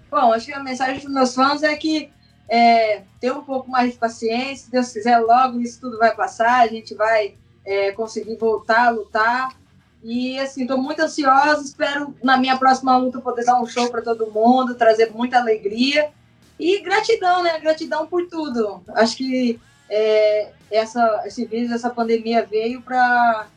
Bom, 0.09 0.31
acho 0.31 0.45
que 0.45 0.53
a 0.53 0.63
mensagem 0.63 1.01
para 1.01 1.09
meus 1.09 1.35
fãs 1.35 1.61
é 1.61 1.75
que 1.75 2.09
é, 2.47 3.01
um 3.25 3.41
pouco 3.41 3.69
mais 3.69 3.91
de 3.91 3.97
paciência. 3.97 4.65
Se 4.65 4.71
Deus 4.71 4.93
quiser, 4.93 5.19
logo 5.19 5.59
isso 5.59 5.81
tudo 5.81 5.97
vai 5.97 6.15
passar. 6.15 6.61
A 6.61 6.67
gente 6.67 6.95
vai 6.95 7.35
é, 7.65 7.91
conseguir 7.91 8.37
voltar 8.37 8.87
a 8.87 8.91
lutar. 8.91 9.49
E 10.01 10.39
assim, 10.39 10.61
estou 10.61 10.77
muito 10.77 11.01
ansiosa. 11.01 11.61
Espero 11.63 12.15
na 12.23 12.37
minha 12.37 12.57
próxima 12.57 12.95
luta 12.95 13.19
poder 13.19 13.43
dar 13.43 13.61
um 13.61 13.65
show 13.65 13.89
para 13.89 14.01
todo 14.01 14.31
mundo, 14.31 14.75
trazer 14.75 15.11
muita 15.11 15.37
alegria 15.37 16.09
e 16.57 16.79
gratidão, 16.81 17.43
né? 17.43 17.59
Gratidão 17.59 18.07
por 18.07 18.25
tudo. 18.27 18.81
Acho 18.89 19.17
que 19.17 19.59
é, 19.89 20.51
essa, 20.71 21.23
esse 21.25 21.45
vírus, 21.45 21.71
essa 21.71 21.89
pandemia 21.89 22.45
veio 22.45 22.81
para 22.81 23.47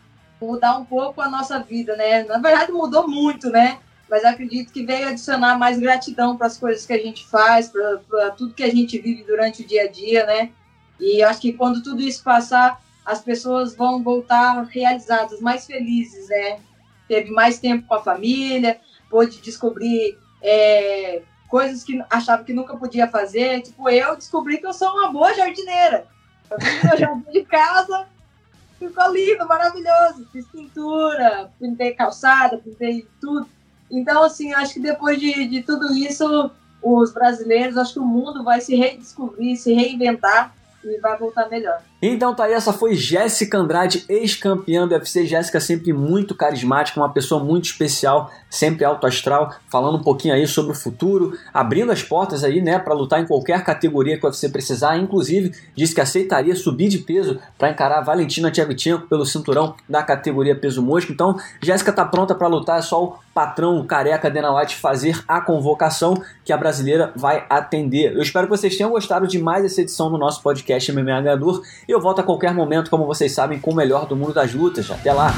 mudar 0.40 0.78
um 0.78 0.84
pouco 0.84 1.20
a 1.20 1.28
nossa 1.28 1.58
vida, 1.60 1.96
né? 1.96 2.24
Na 2.24 2.38
verdade, 2.38 2.72
mudou 2.72 3.08
muito, 3.08 3.50
né? 3.50 3.78
Mas 4.08 4.24
acredito 4.24 4.72
que 4.72 4.84
veio 4.84 5.08
adicionar 5.08 5.58
mais 5.58 5.78
gratidão 5.78 6.36
para 6.36 6.46
as 6.46 6.56
coisas 6.56 6.86
que 6.86 6.92
a 6.92 6.98
gente 6.98 7.26
faz, 7.26 7.68
para 7.68 8.30
tudo 8.30 8.54
que 8.54 8.62
a 8.62 8.70
gente 8.70 8.98
vive 8.98 9.24
durante 9.24 9.62
o 9.62 9.66
dia 9.66 9.82
a 9.82 9.88
dia, 9.88 10.24
né? 10.24 10.50
E 10.98 11.22
acho 11.22 11.40
que 11.40 11.52
quando 11.52 11.82
tudo 11.82 12.00
isso 12.00 12.22
passar, 12.22 12.80
as 13.04 13.20
pessoas 13.20 13.74
vão 13.74 14.02
voltar 14.02 14.62
realizadas, 14.64 15.40
mais 15.40 15.66
felizes, 15.66 16.28
né? 16.28 16.60
Teve 17.06 17.30
mais 17.30 17.58
tempo 17.58 17.86
com 17.86 17.94
a 17.94 18.02
família, 18.02 18.78
pôde 19.10 19.40
descobrir 19.40 20.18
é, 20.42 21.22
coisas 21.48 21.82
que 21.82 22.02
achava 22.10 22.44
que 22.44 22.52
nunca 22.52 22.76
podia 22.76 23.08
fazer. 23.08 23.62
Tipo, 23.62 23.88
eu 23.88 24.16
descobri 24.16 24.58
que 24.58 24.66
eu 24.66 24.72
sou 24.72 24.90
uma 24.90 25.10
boa 25.10 25.34
jardineira. 25.34 26.06
Eu 26.50 26.98
jardim 26.98 27.30
de 27.30 27.44
casa, 27.44 28.06
ficou 28.78 29.12
lindo, 29.12 29.46
maravilhoso. 29.46 30.26
Fiz 30.32 30.46
pintura, 30.46 31.50
pintei 31.58 31.92
calçada, 31.92 32.58
pintei 32.58 33.06
tudo. 33.20 33.48
Então, 33.90 34.22
assim, 34.22 34.52
acho 34.52 34.74
que 34.74 34.80
depois 34.80 35.18
de, 35.18 35.46
de 35.46 35.62
tudo 35.62 35.92
isso, 35.94 36.50
os 36.82 37.12
brasileiros, 37.12 37.76
acho 37.76 37.94
que 37.94 37.98
o 37.98 38.04
mundo 38.04 38.44
vai 38.44 38.61
se 38.61 38.74
redescobrir, 38.74 39.56
se 39.56 39.72
reinventar 39.72 40.54
e 40.84 40.98
vai 40.98 41.16
voltar 41.18 41.48
melhor. 41.48 41.82
Então 42.00 42.32
tá 42.32 42.44
aí, 42.44 42.52
essa 42.52 42.72
foi 42.72 42.94
Jéssica 42.94 43.58
Andrade, 43.58 44.04
ex-campeã 44.08 44.87
do 44.87 44.94
UFC. 44.94 45.26
Jéssica 45.26 45.58
sempre 45.58 45.92
muito 45.92 46.32
carismática, 46.32 47.00
uma 47.00 47.12
pessoa 47.12 47.42
muito 47.42 47.64
especial, 47.64 48.30
sempre 48.48 48.84
alto 48.84 49.04
astral, 49.04 49.52
falando 49.68 49.98
um 49.98 50.02
pouquinho 50.02 50.32
aí 50.32 50.46
sobre 50.46 50.70
o 50.70 50.76
futuro, 50.76 51.37
abrindo 51.52 51.90
as 51.90 52.00
portas 52.00 52.44
aí, 52.44 52.61
né, 52.62 52.78
para 52.78 52.94
lutar 52.94 53.20
em 53.20 53.26
qualquer 53.26 53.64
categoria 53.64 54.16
que 54.16 54.24
o 54.24 54.28
UFC 54.28 54.48
precisar. 54.48 54.96
Inclusive, 54.96 55.52
disse 55.74 55.92
que 55.92 56.00
aceitaria 56.00 56.54
subir 56.54 56.88
de 56.88 56.98
peso 56.98 57.40
para 57.58 57.70
encarar 57.70 57.98
a 57.98 58.02
Valentina 58.02 58.48
Tchevchenko 58.48 59.08
pelo 59.08 59.26
cinturão 59.26 59.74
da 59.88 60.00
categoria 60.00 60.54
peso 60.54 60.80
mosco. 60.80 61.11
Então, 61.11 61.37
Jéssica 61.61 61.92
tá 61.92 62.04
pronta 62.04 62.32
para 62.32 62.46
lutar, 62.46 62.78
é 62.78 62.82
só 62.82 63.02
o 63.02 63.18
patrão 63.38 63.78
o 63.78 63.84
careca 63.84 64.28
Dana 64.28 64.52
White 64.52 64.74
fazer 64.74 65.22
a 65.28 65.40
convocação 65.40 66.20
que 66.44 66.52
a 66.52 66.56
brasileira 66.56 67.12
vai 67.14 67.46
atender. 67.48 68.12
Eu 68.12 68.20
espero 68.20 68.48
que 68.48 68.56
vocês 68.56 68.76
tenham 68.76 68.90
gostado 68.90 69.28
de 69.28 69.38
mais 69.38 69.64
essa 69.64 69.80
edição 69.80 70.11
do 70.11 70.18
nosso 70.18 70.42
podcast 70.42 70.90
MMA 70.92 71.20
Ganhador. 71.20 71.62
Eu 71.88 72.03
volto 72.03 72.18
a 72.18 72.22
qualquer 72.22 72.53
momento, 72.53 72.90
como 72.90 73.07
vocês 73.07 73.33
sabem, 73.33 73.59
com 73.59 73.70
o 73.70 73.74
melhor 73.74 74.07
do 74.07 74.14
mundo 74.14 74.35
das 74.35 74.53
lutas. 74.53 74.90
Até 74.90 75.11
lá! 75.11 75.33